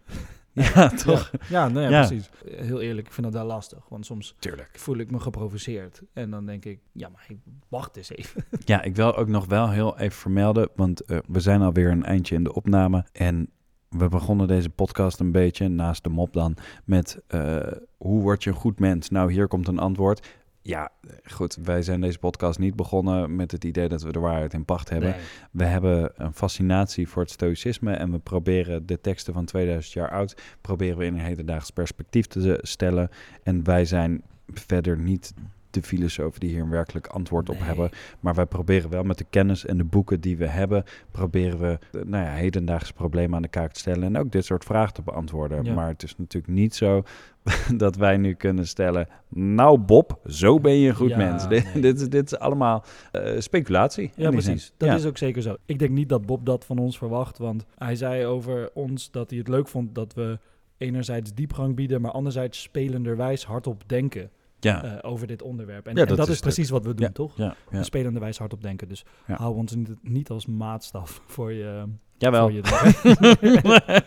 Ja, 0.74 0.90
toch? 0.90 1.32
Ja, 1.32 1.40
ja, 1.50 1.68
nee, 1.68 1.84
ja, 1.84 1.90
Ja. 1.90 2.08
precies. 2.08 2.30
Heel 2.46 2.82
eerlijk, 2.82 3.08
ik 3.08 3.14
vind 3.14 3.26
dat 3.26 3.36
wel 3.36 3.46
lastig. 3.46 3.90
Want 3.90 4.06
soms 4.06 4.36
Tuurlijk. 4.40 4.70
voel 4.80 4.98
ik 4.98 5.12
me 5.12 5.20
geprovoceerd. 5.20 6.02
En 6.14 6.30
dan 6.30 6.46
denk 6.46 6.66
ik, 6.66 6.80
ja, 6.92 7.10
maar 7.10 7.24
hey, 7.28 7.38
wacht 7.70 7.98
eens 7.98 8.10
even. 8.10 8.46
Ja, 8.66 8.82
ik 8.82 8.96
wil 8.96 9.16
ook 9.16 9.28
nog 9.28 9.46
wel 9.46 9.70
heel 9.70 9.98
even 10.00 10.18
vermelden, 10.18 10.70
want 10.76 11.02
eh, 11.02 11.18
we 11.28 11.40
zijn 11.40 11.62
alweer 11.62 11.92
een 11.92 12.04
eindje 12.04 12.36
in 12.36 12.44
de 12.44 12.54
opname. 12.54 13.06
En 13.12 13.50
we 13.90 14.08
begonnen 14.10 14.48
deze 14.48 14.70
podcast 14.70 15.20
een 15.20 15.32
beetje, 15.32 15.68
naast 15.68 16.04
de 16.04 16.10
mop 16.10 16.34
dan, 16.34 16.56
met 16.86 17.22
eh, 17.28 17.58
hoe 17.98 18.22
word 18.22 18.44
je 18.44 18.50
een 18.50 18.56
goed 18.56 18.80
mens? 18.80 19.10
Nou, 19.10 19.32
hier 19.32 19.48
komt 19.48 19.68
een 19.68 19.80
antwoord. 19.80 20.28
Ja, 20.66 20.92
goed, 21.24 21.56
wij 21.56 21.82
zijn 21.82 22.02
deze 22.02 22.20
podcast 22.20 22.60
niet 22.60 22.76
begonnen 22.76 23.36
met 23.36 23.52
het 23.52 23.64
idee 23.64 23.90
dat 23.90 24.02
we 24.02 24.12
de 24.12 24.20
waarheid 24.20 24.54
in 24.54 24.66
pacht 24.66 24.90
hebben. 24.90 25.10
Nee. 25.10 25.20
We 25.52 25.64
hebben 25.64 26.12
een 26.16 26.34
fascinatie 26.34 27.08
voor 27.08 27.22
het 27.22 27.32
stoïcisme 27.32 27.94
en 27.94 28.12
we 28.12 28.20
proberen 28.20 28.86
de 28.86 29.02
teksten 29.02 29.34
van 29.34 29.46
2000 29.46 29.94
jaar 29.94 30.10
oud, 30.10 30.42
proberen 30.62 30.98
we 30.98 31.06
in 31.06 31.14
een 31.14 31.26
hedendaags 31.26 31.70
perspectief 31.70 32.26
te 32.26 32.60
stellen. 32.62 33.10
En 33.44 33.64
wij 33.64 33.86
zijn 33.86 34.24
verder 34.48 34.98
niet 34.98 35.34
de 35.74 35.84
filosofen 35.84 36.40
die 36.40 36.50
hier 36.50 36.62
een 36.62 36.70
werkelijk 36.70 37.08
antwoord 37.08 37.50
op 37.50 37.58
hebben. 37.60 37.90
Maar 38.20 38.34
wij 38.36 38.46
proberen 38.46 38.90
wel 38.90 39.04
met 39.04 39.18
de 39.18 39.26
kennis 39.30 39.66
en 39.66 39.78
de 39.78 39.84
boeken 39.84 40.22
die 40.22 40.38
we 40.38 40.48
hebben, 40.48 40.84
proberen 41.12 41.60
we 41.60 41.80
eh, 41.92 42.02
nou 42.06 42.24
ja, 42.26 42.32
hedendaagse 42.32 42.94
problemen 42.94 43.36
aan 43.36 43.42
de 43.42 43.48
kaak 43.48 43.72
te 43.72 43.80
stellen 43.80 44.04
en 44.04 44.18
ook 44.18 44.32
dit 44.32 44.46
soort 44.46 44.64
vragen 44.64 44.94
te 44.94 45.02
beantwoorden. 45.02 45.64
Ja. 45.64 45.74
Maar 45.74 45.88
het 45.88 46.04
is 46.04 46.18
natuurlijk 46.18 46.54
niet 46.54 46.76
zo 46.76 47.04
dat 47.78 47.96
wij 47.96 48.18
nu 48.18 48.34
kunnen 48.34 48.68
stellen, 48.68 49.08
nou 49.30 49.78
Bob, 49.78 50.20
zo 50.26 50.60
ben 50.60 50.74
je 50.74 50.90
een 50.90 50.96
goed 50.96 51.10
Ja, 51.10 51.18
mens. 51.18 51.48
Dit, 51.54 51.74
nee. 51.74 51.82
dit, 51.82 52.02
is- 52.02 52.10
dit 52.10 52.26
is 52.32 52.40
allemaal 52.40 52.84
eh, 53.12 53.40
speculatie. 53.40 54.12
Ja, 54.16 54.22
zin. 54.24 54.32
precies. 54.32 54.74
Dat 54.78 54.90
Ja. 54.90 54.96
is 54.96 55.06
ook 55.06 55.18
zeker 55.18 55.42
zo. 55.42 55.56
Ik 55.66 55.80
denk 55.80 55.92
niet 55.92 56.10
dat 56.10 56.26
Bob 56.26 56.46
dat 56.46 56.66
van 56.66 56.78
ons 56.78 56.98
verwacht. 56.98 57.38
Want 57.38 57.66
hij 57.78 57.96
zei 57.96 58.26
over 58.26 58.70
ons 58.74 59.12
dat 59.12 59.30
hij 59.30 59.40
het 59.40 59.48
leuk 59.48 59.68
vond 59.68 59.96
dat 59.96 60.14
we 60.14 60.40
enerzijds 60.78 61.34
diepgang 61.34 61.76
bieden, 61.76 62.02
maar 62.02 62.12
anderzijds 62.12 62.62
spelenderwijs 62.62 63.46
hardop 63.46 63.84
denken 63.86 64.30
Ja, 64.64 64.84
eh, 64.84 65.12
over 65.12 65.28
dit 65.28 65.42
onderwerp. 65.42 65.88
En, 65.88 65.96
Ja, 65.96 66.02
en 66.02 66.08
dat 66.08 66.18
dat, 66.18 66.30
is 66.30 66.40
precies 66.40 66.70
wat 66.70 66.86
we 66.86 66.94
doen, 66.94 67.12
toch? 67.12 67.38
ja, 67.38 67.56
ja. 67.72 67.78
Een 67.78 67.86
spelenderwijs 67.86 68.38
hardop 68.38 68.62
denken. 68.62 68.88
Dus 68.88 69.06
hou 69.26 69.56
ons 69.56 69.76
niet, 69.76 69.90
niet 70.02 70.30
als 70.30 70.46
maatstaf 70.46 71.22
voor 71.34 71.52
je... 71.52 71.84
Jawel. 72.18 72.42
Voor 72.42 72.52
je 72.52 72.62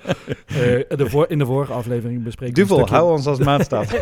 Eh, 0.47 0.97
de 0.99 1.11
voor, 1.11 1.31
in 1.31 1.39
de 1.39 1.47
vorige 1.47 1.73
aflevering 1.73 2.23
bespreken 2.23 2.55
we 2.55 2.61
Duvel, 2.61 2.79
een 2.79 2.87
stukje... 2.87 3.03
hou 3.03 3.17
ons 3.17 3.27
als 3.27 3.39
maatstaf. 3.39 3.93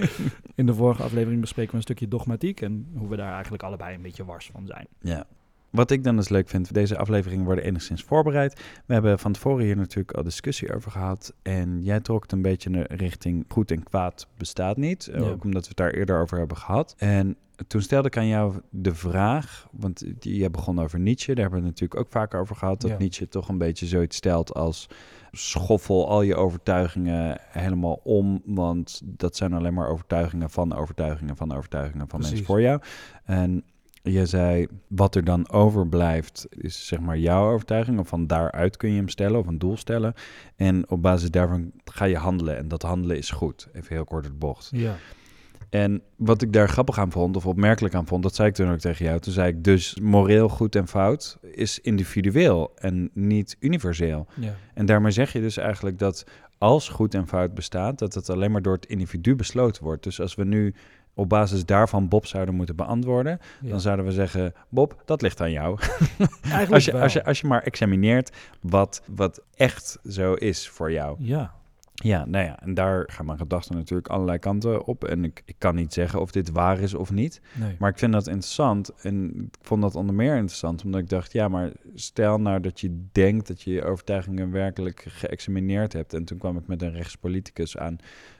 in 0.54 0.66
de 0.66 0.74
vorige 0.74 1.02
aflevering 1.02 1.40
bespreken 1.40 1.70
we 1.70 1.76
een 1.76 1.82
stukje 1.82 2.08
dogmatiek 2.08 2.60
en 2.60 2.88
hoe 2.96 3.08
we 3.08 3.16
daar 3.16 3.32
eigenlijk 3.32 3.62
allebei 3.62 3.94
een 3.94 4.02
beetje 4.02 4.24
wars 4.24 4.50
van 4.52 4.66
zijn. 4.66 4.86
Ja. 5.00 5.26
Wat 5.74 5.90
ik 5.90 6.04
dan 6.04 6.16
dus 6.16 6.28
leuk 6.28 6.48
vind, 6.48 6.74
deze 6.74 6.98
afleveringen 6.98 7.44
worden 7.44 7.64
enigszins 7.64 8.02
voorbereid. 8.02 8.60
We 8.86 8.92
hebben 8.92 9.18
van 9.18 9.32
tevoren 9.32 9.64
hier 9.64 9.76
natuurlijk 9.76 10.16
al 10.16 10.22
discussie 10.22 10.74
over 10.74 10.90
gehad. 10.90 11.34
En 11.42 11.82
jij 11.82 12.00
trok 12.00 12.22
het 12.22 12.32
een 12.32 12.42
beetje 12.42 12.70
naar 12.70 12.92
richting 12.94 13.44
goed 13.48 13.70
en 13.70 13.82
kwaad 13.82 14.28
bestaat 14.36 14.76
niet. 14.76 15.10
Ja. 15.12 15.18
Ook 15.18 15.44
omdat 15.44 15.62
we 15.62 15.68
het 15.68 15.76
daar 15.76 15.90
eerder 15.90 16.20
over 16.20 16.38
hebben 16.38 16.56
gehad. 16.56 16.94
En 16.98 17.36
toen 17.66 17.82
stelde 17.82 18.06
ik 18.06 18.16
aan 18.16 18.26
jou 18.26 18.60
de 18.70 18.94
vraag, 18.94 19.68
want 19.72 20.04
jij 20.20 20.50
begon 20.50 20.80
over 20.80 21.00
Nietzsche. 21.00 21.34
Daar 21.34 21.42
hebben 21.42 21.60
we 21.60 21.66
het 21.66 21.80
natuurlijk 21.80 22.00
ook 22.00 22.12
vaker 22.12 22.40
over 22.40 22.56
gehad. 22.56 22.80
Dat 22.80 22.90
Ja. 22.90 22.98
Nietzsche 22.98 23.28
toch 23.28 23.48
een 23.48 23.58
beetje 23.58 23.86
zoiets 23.86 24.16
stelt 24.16 24.54
als 24.54 24.88
schoffel 25.32 26.08
al 26.08 26.22
je 26.22 26.34
overtuigingen 26.34 27.38
helemaal 27.42 28.00
om. 28.04 28.42
Want 28.44 29.02
dat 29.04 29.36
zijn 29.36 29.52
alleen 29.52 29.74
maar 29.74 29.88
overtuigingen 29.88 30.50
van 30.50 30.74
overtuigingen 30.74 31.36
van 31.36 31.52
overtuigingen 31.52 32.08
van 32.08 32.20
mensen 32.20 32.44
voor 32.44 32.60
jou. 32.60 32.80
En 33.24 33.64
je 34.12 34.26
zei, 34.26 34.66
wat 34.88 35.14
er 35.14 35.24
dan 35.24 35.50
overblijft, 35.50 36.46
is 36.50 36.86
zeg 36.86 37.00
maar 37.00 37.18
jouw 37.18 37.52
overtuiging. 37.52 37.98
Of 37.98 38.08
van 38.08 38.26
daaruit 38.26 38.76
kun 38.76 38.90
je 38.90 38.96
hem 38.96 39.08
stellen 39.08 39.38
of 39.38 39.46
een 39.46 39.58
doel 39.58 39.76
stellen. 39.76 40.14
En 40.56 40.90
op 40.90 41.02
basis 41.02 41.30
daarvan 41.30 41.72
ga 41.84 42.04
je 42.04 42.16
handelen. 42.16 42.56
En 42.56 42.68
dat 42.68 42.82
handelen 42.82 43.16
is 43.16 43.30
goed. 43.30 43.68
Even 43.72 43.94
heel 43.94 44.04
kort 44.04 44.24
het 44.24 44.38
bocht. 44.38 44.68
Ja. 44.72 44.96
En 45.70 46.02
wat 46.16 46.42
ik 46.42 46.52
daar 46.52 46.68
grappig 46.68 46.98
aan 46.98 47.12
vond, 47.12 47.36
of 47.36 47.46
opmerkelijk 47.46 47.94
aan 47.94 48.06
vond, 48.06 48.22
dat 48.22 48.34
zei 48.34 48.48
ik 48.48 48.54
toen 48.54 48.70
ook 48.70 48.78
tegen 48.78 49.04
jou. 49.04 49.20
Toen 49.20 49.32
zei 49.32 49.48
ik 49.48 49.64
dus 49.64 49.98
moreel 50.02 50.48
goed 50.48 50.76
en 50.76 50.88
fout 50.88 51.38
is 51.42 51.80
individueel 51.80 52.72
en 52.74 53.10
niet 53.12 53.56
universeel. 53.60 54.26
Ja. 54.34 54.56
En 54.74 54.86
daarmee 54.86 55.10
zeg 55.10 55.32
je 55.32 55.40
dus 55.40 55.56
eigenlijk 55.56 55.98
dat 55.98 56.24
als 56.58 56.88
goed 56.88 57.14
en 57.14 57.28
fout 57.28 57.54
bestaat, 57.54 57.98
dat 57.98 58.14
het 58.14 58.30
alleen 58.30 58.50
maar 58.50 58.62
door 58.62 58.74
het 58.74 58.86
individu 58.86 59.34
besloten 59.34 59.84
wordt. 59.84 60.02
Dus 60.02 60.20
als 60.20 60.34
we 60.34 60.44
nu 60.44 60.74
op 61.14 61.28
basis 61.28 61.64
daarvan 61.64 62.08
Bob 62.08 62.26
zouden 62.26 62.54
moeten 62.54 62.76
beantwoorden, 62.76 63.38
Ja. 63.60 63.68
dan 63.68 63.80
zouden 63.80 64.04
we 64.04 64.12
zeggen: 64.12 64.52
Bob, 64.68 65.02
dat 65.04 65.22
ligt 65.22 65.40
aan 65.40 65.50
jou. 65.52 65.78
Eigenlijk 66.42 66.72
Als 66.72 66.84
je, 66.84 66.92
wel. 66.92 67.02
als, 67.02 67.12
je, 67.12 67.24
als 67.24 67.40
je 67.40 67.46
maar 67.46 67.62
examineert 67.62 68.36
wat, 68.60 69.02
wat 69.06 69.42
echt 69.54 69.98
zo 70.08 70.32
is 70.34 70.68
voor 70.68 70.92
jou. 70.92 71.16
Ja, 71.18 71.54
Ja, 71.94 72.24
nou 72.24 72.44
ja, 72.44 72.60
en 72.62 72.74
daar 72.74 73.08
gaan 73.12 73.26
mijn 73.26 73.38
gedachten 73.38 73.74
natuurlijk 73.76 74.08
allerlei 74.08 74.38
kanten 74.38 74.84
op. 74.86 75.04
En 75.04 75.24
ik, 75.24 75.42
ik 75.44 75.54
kan 75.58 75.74
niet 75.74 75.92
zeggen 75.92 76.20
of 76.20 76.30
dit 76.30 76.50
waar 76.50 76.78
is 76.80 76.94
of 76.94 77.10
niet. 77.12 77.40
nee. 77.54 77.76
Maar 77.78 77.90
ik 77.90 77.98
vind 77.98 78.12
dat 78.12 78.26
interessant. 78.26 78.90
En 79.02 79.34
ik 79.52 79.54
vond 79.66 79.82
dat 79.82 79.94
onder 79.94 80.14
meer 80.14 80.34
interessant, 80.36 80.84
omdat 80.84 81.00
ik 81.00 81.08
dacht, 81.08 81.32
ja, 81.32 81.48
maar 81.48 81.70
stel 81.94 82.40
nou 82.40 82.60
dat 82.60 82.80
je 82.80 83.06
denkt 83.12 83.48
dat 83.48 83.62
je 83.62 83.72
je 83.72 83.84
overtuigingen 83.84 84.50
werkelijk 84.50 85.04
geëxamineerd 85.08 85.92
hebt. 85.92 86.14
En 86.14 86.24
toen 86.24 86.38
kwam 86.38 86.56
ik 86.56 86.66
met 86.66 86.82
een 86.82 86.92
rechtspoliticus 86.92 87.76
aan. 87.76 87.96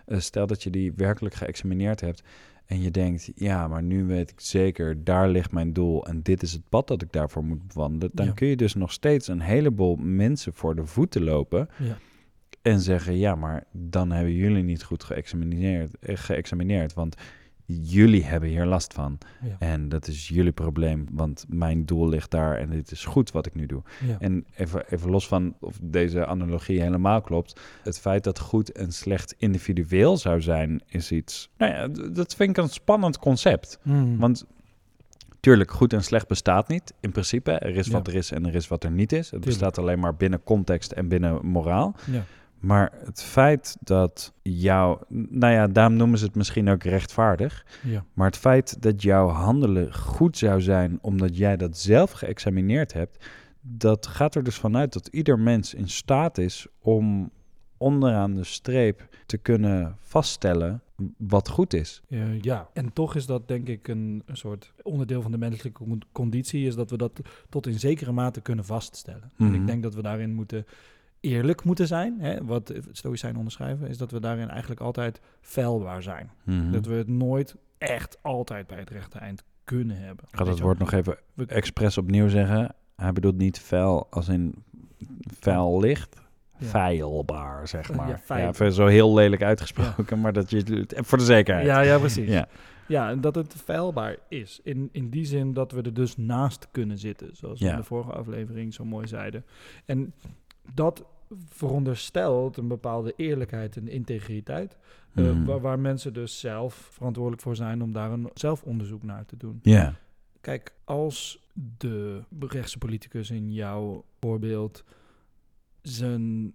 Eh, 0.07 0.19
stel 0.19 0.47
dat 0.47 0.63
je 0.63 0.71
die 0.71 0.93
werkelijk 0.97 1.35
geëxamineerd 1.35 2.01
hebt. 2.01 2.23
En 2.67 2.83
je 2.83 2.91
denkt, 2.91 3.31
ja, 3.35 3.69
maar 3.69 3.83
nu 3.83 4.05
weet 4.05 4.31
ik 4.31 4.41
zeker, 4.41 5.05
daar 5.05 5.29
ligt 5.29 5.53
mijn 5.53 5.73
doel 5.73 6.07
en 6.07 6.23
dit 6.23 6.43
is 6.43 6.53
het 6.53 6.69
pad 6.69 6.89
dat 6.89 7.03
ik 7.03 7.13
daarvoor 7.13 7.45
moet 7.45 7.67
bewandelen. 7.67 8.11
Dan 8.15 8.27
Ja. 8.27 8.33
kun 8.33 8.47
je 8.49 8.57
dus 8.57 8.75
nog 8.75 8.93
steeds 8.93 9.29
een 9.29 9.41
heleboel 9.41 9.97
mensen 9.97 10.53
voor 10.55 10.75
de 10.77 10.87
voeten 10.87 11.23
lopen 11.25 11.69
Ja. 11.79 11.97
en 12.63 12.81
zeggen, 12.81 13.17
ja, 13.19 13.35
maar 13.35 13.65
dan 13.73 14.11
hebben 14.13 14.35
jullie 14.35 14.63
niet 14.63 14.83
goed 14.83 15.05
geëxamineerd, 15.05 15.99
eh, 15.99 16.17
geëxamineerd 16.17 16.95
want 16.95 17.17
jullie 17.67 18.25
hebben 18.25 18.49
hier 18.49 18.67
last 18.67 18.93
van. 18.93 19.19
Ja. 19.43 19.57
En 19.59 19.89
dat 19.89 20.07
is 20.09 20.29
jullie 20.29 20.53
probleem, 20.53 21.07
want 21.13 21.45
mijn 21.49 21.85
doel 21.87 22.09
ligt 22.09 22.31
daar 22.31 22.59
en 22.59 22.71
dit 22.71 22.91
is 22.91 23.05
goed 23.05 23.31
wat 23.33 23.47
ik 23.47 23.55
nu 23.55 23.67
doe. 23.67 23.83
Ja. 24.07 24.17
En 24.19 24.47
even, 24.57 24.85
even 24.89 25.11
los 25.11 25.29
van 25.29 25.55
of 25.61 25.79
deze 25.83 26.27
analogie 26.27 26.81
helemaal 26.83 27.21
klopt, 27.21 27.61
het 27.83 27.99
feit 28.01 28.25
dat 28.25 28.39
goed 28.39 28.73
en 28.73 28.93
slecht 28.93 29.35
individueel 29.39 30.17
zou 30.17 30.41
zijn, 30.41 30.83
is 30.87 31.13
iets. 31.13 31.51
Nou 31.59 31.73
ja, 31.73 31.89
dat 32.13 32.35
vind 32.35 32.51
ik 32.51 32.57
een 32.65 32.69
spannend 32.71 33.19
concept. 33.19 33.79
Mm. 33.83 34.19
Want 34.19 34.45
tuurlijk, 35.41 35.71
goed 35.71 35.93
en 35.93 36.05
slecht 36.05 36.29
bestaat 36.29 36.69
niet. 36.69 36.95
In 37.01 37.11
principe, 37.13 37.53
er 37.53 37.77
is 37.77 37.87
Ja. 37.87 37.93
wat 37.93 38.07
er 38.07 38.15
is 38.15 38.31
en 38.31 38.47
er 38.47 38.55
is 38.55 38.69
wat 38.69 38.85
er 38.85 38.91
niet 38.91 39.13
is. 39.13 39.19
Het 39.19 39.29
Tuurlijk. 39.29 39.45
bestaat 39.51 39.79
alleen 39.79 39.99
maar 39.99 40.15
binnen 40.15 40.43
context 40.43 40.93
en 40.93 41.09
binnen 41.09 41.47
moraal. 41.47 41.95
ja. 42.11 42.25
Maar 42.65 42.93
het 43.05 43.23
feit 43.23 43.77
dat 43.81 44.33
jou, 44.43 44.99
nou 45.09 45.53
ja, 45.53 45.67
daarom 45.69 45.97
noemen 45.97 46.19
ze 46.19 46.25
het 46.25 46.35
misschien 46.35 46.69
ook 46.69 46.83
rechtvaardig. 46.83 47.67
Ja. 47.83 48.05
Maar 48.13 48.27
het 48.27 48.37
feit 48.37 48.83
dat 48.83 49.03
jouw 49.03 49.29
handelen 49.29 49.95
goed 49.95 50.39
zou 50.39 50.61
zijn 50.61 50.99
omdat 51.03 51.37
jij 51.37 51.57
dat 51.57 51.79
zelf 51.79 52.11
geëxamineerd 52.11 52.93
hebt, 52.93 53.27
dat 53.61 54.07
gaat 54.07 54.35
er 54.35 54.43
dus 54.45 54.57
vanuit 54.57 54.93
dat 54.93 55.07
ieder 55.07 55.39
mens 55.39 55.75
in 55.75 55.89
staat 55.89 56.39
is 56.39 56.67
om 56.81 57.31
onderaan 57.77 58.35
de 58.35 58.45
streep 58.45 59.09
te 59.27 59.37
kunnen 59.37 59.97
vaststellen 60.01 60.83
wat 61.17 61.49
goed 61.49 61.73
is. 61.75 62.03
Ja, 62.41 62.69
en 62.73 62.93
toch 62.93 63.15
is 63.15 63.27
dat 63.27 63.49
denk 63.49 63.69
ik 63.69 63.89
een, 63.89 64.23
een 64.27 64.37
soort 64.37 64.73
onderdeel 64.83 65.23
van 65.23 65.31
de 65.31 65.39
menselijke 65.39 65.85
con- 65.85 66.03
conditie, 66.13 66.67
is 66.67 66.75
dat 66.75 66.91
we 66.91 66.97
dat 66.97 67.21
tot 67.49 67.67
in 67.67 67.79
zekere 67.79 68.13
mate 68.13 68.41
kunnen 68.41 68.65
vaststellen. 68.65 69.31
En 69.39 69.47
Mhm. 69.47 69.55
ik 69.55 69.67
denk 69.67 69.83
dat 69.83 69.95
we 69.95 70.03
daarin 70.03 70.35
moeten 70.35 70.67
eerlijk 71.25 71.65
moeten 71.65 71.87
zijn. 71.87 72.21
Hè? 72.21 72.45
Wat 72.45 72.73
Stoïcijnen 72.93 73.39
onderschrijven, 73.39 73.89
is 73.89 73.99
dat 73.99 74.11
we 74.11 74.21
daarin 74.21 74.49
eigenlijk 74.49 74.81
altijd 74.81 75.21
feilbaar 75.41 76.03
zijn. 76.03 76.31
Mhm. 76.45 76.71
Dat 76.71 76.87
we 76.87 76.95
het 76.95 77.09
nooit 77.09 77.57
echt 77.79 78.19
altijd 78.23 78.67
bij 78.67 78.79
het 78.79 78.91
rechte 78.91 79.19
eind 79.19 79.43
kunnen 79.65 79.97
hebben. 79.97 80.25
Ik 80.31 80.37
ga 80.39 80.45
Weet 80.45 80.53
dat 80.53 80.63
woord 80.63 80.79
nog 80.79 80.93
even? 80.93 81.17
We- 81.35 81.47
expres 81.47 81.99
opnieuw 81.99 82.29
zeggen. 82.29 82.75
Hij 82.97 83.13
bedoelt 83.13 83.37
niet 83.37 83.59
vuil 83.59 84.07
als 84.11 84.29
in 84.29 84.55
vuil 85.41 85.81
licht. 85.81 86.23
Ja. 86.59 86.67
Feilbaar, 86.67 87.69
zeg 87.69 87.93
maar. 87.97 88.09
Ja, 88.29 88.53
feil. 88.55 88.73
zo 88.73 88.87
heel 88.87 89.15
lelijk 89.15 89.43
uitgesproken, 89.43 90.21
maar 90.21 90.33
dat 90.33 90.51
je 90.51 90.57
het 90.57 90.95
voor 90.97 91.19
de 91.19 91.25
zekerheid. 91.25 91.67
Ja, 91.67 91.81
ja, 91.81 91.99
precies. 91.99 92.29
Ja. 92.29 92.49
Ja. 92.89 93.11
en 93.11 93.21
dat 93.21 93.35
het 93.35 93.55
feilbaar 93.65 94.17
is. 94.29 94.61
In, 94.63 94.89
in 94.93 95.11
die 95.11 95.25
zin 95.25 95.53
dat 95.53 95.73
we 95.73 95.83
er 95.83 95.95
dus 95.95 96.17
naast 96.17 96.69
kunnen 96.71 96.99
zitten, 96.99 97.37
zoals 97.37 97.61
we 97.61 97.69
in 97.69 97.77
de 97.77 97.83
vorige 97.83 98.13
aflevering 98.13 98.75
zo 98.75 98.85
mooi 98.85 99.07
zeiden. 99.07 99.45
En 99.85 100.15
dat 100.75 101.05
veronderstelt 101.49 102.57
een 102.57 102.69
bepaalde 102.69 103.13
eerlijkheid 103.17 103.77
en 103.77 103.89
integriteit, 103.89 104.77
eh, 105.15 105.25
Mhm. 105.25 105.45
waar, 105.45 105.61
waar 105.61 105.79
mensen 105.79 106.13
dus 106.13 106.41
zelf 106.41 106.75
verantwoordelijk 106.75 107.43
voor 107.43 107.57
zijn 107.57 107.83
om 107.83 107.93
daar 107.93 108.11
een 108.13 108.31
zelfonderzoek 108.35 109.03
naar 109.03 109.27
te 109.27 109.37
doen. 109.37 109.59
Ja. 109.63 109.95
Kijk, 110.41 110.75
als 110.85 111.49
de 111.79 112.23
rechtse 112.39 112.79
politicus 112.79 113.31
in 113.31 113.53
jouw 113.53 114.05
voorbeeld 114.21 114.85
zijn 115.83 116.55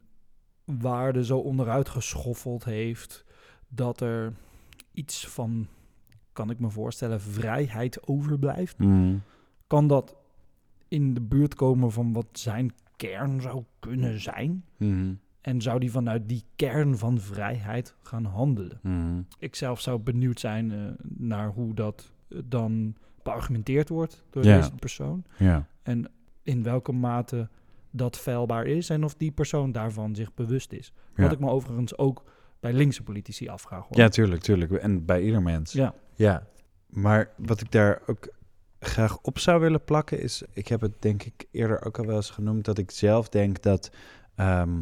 waarde 0.65 1.25
zo 1.25 1.37
onderuit 1.37 1.89
geschoffeld 1.89 2.63
heeft 2.63 3.25
dat 3.67 4.01
er 4.01 4.33
iets 4.91 5.27
van, 5.27 5.67
kan 6.33 6.49
ik 6.49 6.59
me 6.59 6.69
voorstellen, 6.69 7.21
vrijheid 7.21 8.07
overblijft, 8.07 8.77
Mhm. 8.77 9.15
kan 9.67 9.87
dat 9.87 10.15
in 10.87 11.13
de 11.13 11.21
buurt 11.21 11.55
komen 11.55 11.91
van 11.91 12.13
wat 12.13 12.27
zijn 12.31 12.73
kern 12.99 13.41
zou 13.41 13.63
kunnen 13.79 14.19
zijn? 14.21 14.63
Mhm. 14.77 15.13
En 15.41 15.61
zou 15.61 15.79
die 15.79 15.91
vanuit 15.91 16.29
die 16.29 16.43
kern 16.55 16.97
van 16.97 17.19
vrijheid 17.19 17.95
gaan 18.01 18.25
handelen? 18.25 18.79
Mhm. 18.83 19.21
Ik 19.39 19.55
zelf 19.55 19.81
zou 19.81 19.99
benieuwd 19.99 20.39
zijn 20.39 20.71
eh, 20.71 20.77
naar 21.17 21.47
hoe 21.49 21.73
dat 21.73 22.11
eh, 22.29 22.39
dan 22.45 22.95
beargumenteerd 23.23 23.89
wordt 23.89 24.23
door 24.29 24.43
Ja. 24.43 24.57
deze 24.57 24.71
persoon. 24.75 25.23
Ja. 25.37 25.67
En 25.83 26.11
in 26.43 26.63
welke 26.63 26.91
mate 26.91 27.49
dat 27.91 28.17
feilbaar 28.17 28.65
is 28.65 28.89
en 28.89 29.03
of 29.03 29.15
die 29.15 29.31
persoon 29.31 29.71
daarvan 29.71 30.15
zich 30.15 30.33
bewust 30.33 30.73
is. 30.73 30.93
Ja. 31.15 31.23
Wat 31.23 31.31
ik 31.31 31.39
me 31.39 31.49
overigens 31.49 31.97
ook 31.97 32.23
bij 32.59 32.73
linkse 32.73 33.03
politici 33.03 33.47
afvraag. 33.47 33.87
Hoor. 33.87 33.97
ja, 33.97 34.07
tuurlijk, 34.09 34.41
tuurlijk. 34.41 34.71
En 34.71 35.05
bij 35.05 35.21
ieder 35.23 35.41
mens. 35.41 35.71
ja. 35.73 35.93
Ja, 36.15 36.47
maar 36.89 37.29
wat 37.37 37.61
ik 37.61 37.71
daar 37.71 38.01
ook 38.07 38.27
graag 38.79 39.17
op 39.21 39.39
zou 39.39 39.59
willen 39.59 39.83
plakken 39.83 40.21
is, 40.21 40.43
ik 40.53 40.67
heb 40.67 40.81
het 40.81 41.01
denk 41.01 41.23
ik 41.23 41.45
eerder 41.51 41.85
ook 41.85 41.99
al 41.99 42.05
wel 42.05 42.15
eens 42.15 42.29
genoemd, 42.29 42.65
dat 42.65 42.77
ik 42.77 42.91
zelf 42.91 43.29
denk 43.29 43.61
dat 43.61 43.91
ehm, 44.35 44.81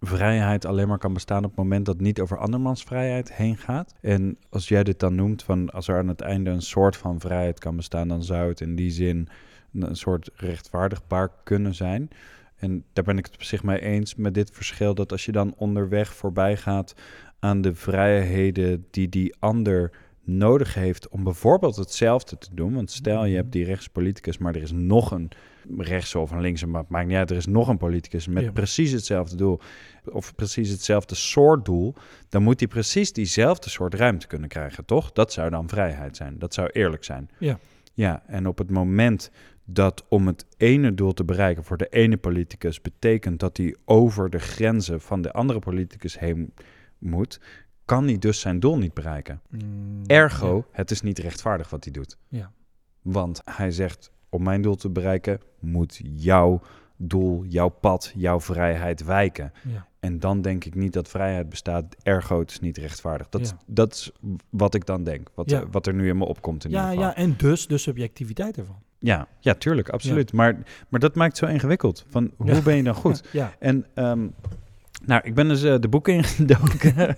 vrijheid 0.00 0.64
alleen 0.64 0.88
maar 0.88 0.98
kan 0.98 1.12
bestaan 1.12 1.44
op 1.44 1.50
het 1.50 1.58
moment 1.58 1.86
dat 1.86 2.00
niet 2.00 2.20
over 2.20 2.38
andermans 2.38 2.82
vrijheid 2.82 3.32
heen 3.32 3.56
gaat. 3.56 3.94
En 4.00 4.38
als 4.48 4.68
jij 4.68 4.84
dit 4.84 5.00
dan 5.00 5.14
noemt, 5.14 5.42
van 5.42 5.70
als 5.70 5.88
er 5.88 5.98
aan 5.98 6.08
het 6.08 6.20
einde 6.20 6.50
een 6.50 6.62
soort 6.62 6.96
van 6.96 7.20
vrijheid 7.20 7.58
kan 7.58 7.76
bestaan, 7.76 8.08
dan 8.08 8.22
zou 8.22 8.48
het 8.48 8.60
in 8.60 8.74
die 8.74 8.90
zin 8.90 9.28
een 9.72 9.96
soort 9.96 10.30
rechtvaardigbaar 10.34 11.30
kunnen 11.44 11.74
zijn. 11.74 12.08
En 12.56 12.84
daar 12.92 13.04
ben 13.04 13.18
ik 13.18 13.24
het 13.24 13.34
op 13.34 13.42
zich 13.42 13.62
mee 13.62 13.80
eens 13.80 14.14
met 14.14 14.34
dit 14.34 14.50
verschil 14.50 14.94
dat 14.94 15.12
als 15.12 15.24
je 15.24 15.32
dan 15.32 15.54
onderweg 15.56 16.14
voorbij 16.14 16.56
gaat 16.56 16.94
aan 17.38 17.60
de 17.60 17.74
vrijheden 17.74 18.86
die 18.90 19.08
die 19.08 19.34
ander 19.38 19.90
nodig 20.26 20.74
heeft 20.74 21.08
om 21.08 21.24
bijvoorbeeld 21.24 21.76
hetzelfde 21.76 22.38
te 22.38 22.48
doen. 22.52 22.74
Want 22.74 22.90
stel 22.90 23.24
je 23.24 23.36
hebt 23.36 23.52
die 23.52 23.64
rechtspoliticus, 23.64 24.38
maar 24.38 24.54
er 24.54 24.62
is 24.62 24.72
nog 24.72 25.10
een 25.10 25.30
rechtse 25.78 26.18
of 26.18 26.30
een 26.30 26.40
linkse, 26.40 26.66
maar 26.66 26.80
het 26.80 26.90
maakt 26.90 27.06
niet 27.06 27.16
uit. 27.16 27.30
Er 27.30 27.36
is 27.36 27.46
nog 27.46 27.68
een 27.68 27.76
politicus 27.76 28.26
met 28.26 28.42
Ja. 28.44 28.52
precies 28.52 28.92
hetzelfde 28.92 29.36
doel 29.36 29.60
of 30.04 30.34
precies 30.34 30.70
hetzelfde 30.70 31.14
soort 31.14 31.64
doel. 31.64 31.94
Dan 32.28 32.42
moet 32.42 32.60
hij 32.60 32.68
precies 32.68 33.12
diezelfde 33.12 33.70
soort 33.70 33.94
ruimte 33.94 34.26
kunnen 34.26 34.48
krijgen, 34.48 34.84
toch? 34.84 35.12
Dat 35.12 35.32
zou 35.32 35.50
dan 35.50 35.68
vrijheid 35.68 36.16
zijn. 36.16 36.38
Dat 36.38 36.54
zou 36.54 36.68
eerlijk 36.72 37.04
zijn. 37.04 37.30
Ja. 37.38 37.58
Ja, 37.94 38.22
en 38.26 38.46
op 38.46 38.58
het 38.58 38.70
moment 38.70 39.30
dat 39.64 40.04
om 40.08 40.26
het 40.26 40.46
ene 40.56 40.94
doel 40.94 41.12
te 41.12 41.24
bereiken 41.24 41.64
voor 41.64 41.76
de 41.76 41.88
ene 41.88 42.16
politicus 42.16 42.80
betekent 42.80 43.40
dat 43.40 43.56
hij 43.56 43.76
over 43.84 44.30
de 44.30 44.38
grenzen 44.38 45.00
van 45.00 45.22
de 45.22 45.32
andere 45.32 45.58
politicus 45.58 46.18
heen 46.18 46.54
moet, 46.98 47.40
kan 47.86 48.04
hij 48.06 48.18
dus 48.18 48.40
zijn 48.40 48.60
doel 48.60 48.78
niet 48.78 48.94
bereiken. 48.94 49.40
Mm, 49.50 50.02
Ergo, 50.06 50.64
het 50.72 50.90
is 50.90 51.02
niet 51.02 51.18
rechtvaardig 51.18 51.70
wat 51.70 51.84
hij 51.84 51.92
doet. 51.92 52.16
Ja. 52.28 52.50
Want 53.02 53.40
hij 53.44 53.70
zegt, 53.70 54.10
om 54.28 54.42
mijn 54.42 54.62
doel 54.62 54.74
te 54.74 54.90
bereiken, 54.90 55.40
moet 55.60 56.00
jouw 56.02 56.60
doel, 56.96 57.44
jouw 57.44 57.68
pad, 57.68 58.12
jouw 58.14 58.40
vrijheid 58.40 59.04
wijken. 59.04 59.52
Ja. 59.68 59.86
En 60.00 60.18
dan 60.20 60.40
denk 60.42 60.64
ik 60.64 60.74
niet 60.74 60.92
dat 60.92 61.08
vrijheid 61.08 61.48
bestaat, 61.48 61.84
ergo 62.02 62.38
het 62.38 62.50
is 62.50 62.60
niet 62.60 62.76
rechtvaardig. 62.78 63.28
Dat, 63.28 63.48
Ja. 63.48 63.56
dat 63.66 63.92
is 63.92 64.12
wat 64.50 64.74
ik 64.74 64.86
dan 64.86 65.04
denk, 65.04 65.28
wat, 65.34 65.50
Ja. 65.50 65.68
wat 65.70 65.86
er 65.86 65.94
nu 65.94 66.08
in 66.08 66.16
me 66.18 66.24
opkomt 66.24 66.64
in 66.64 66.70
Ja, 66.70 66.76
ieder 66.76 66.90
geval. 67.04 67.08
ja, 67.08 67.16
en 67.30 67.34
dus 67.36 67.66
de 67.66 67.78
subjectiviteit 67.78 68.56
ervan. 68.56 68.76
Ja, 68.98 69.28
ja, 69.40 69.54
tuurlijk, 69.54 69.88
absoluut. 69.88 70.32
Maar, 70.32 70.56
maar 70.88 71.00
dat 71.00 71.14
maakt 71.14 71.38
het 71.38 71.48
zo 71.48 71.54
ingewikkeld. 71.54 72.04
Van, 72.08 72.30
hoe 72.36 72.62
ben 72.62 72.76
je 72.76 72.82
dan 72.82 72.94
goed? 72.94 73.22
Ja, 73.32 73.54
En 73.58 73.86
ehm, 73.94 74.26
nou, 75.06 75.20
ik 75.24 75.34
ben 75.34 75.48
dus 75.48 75.62
eh, 75.62 75.74
de 75.80 75.88
boeken 75.88 76.14
ingedoken. 76.22 77.16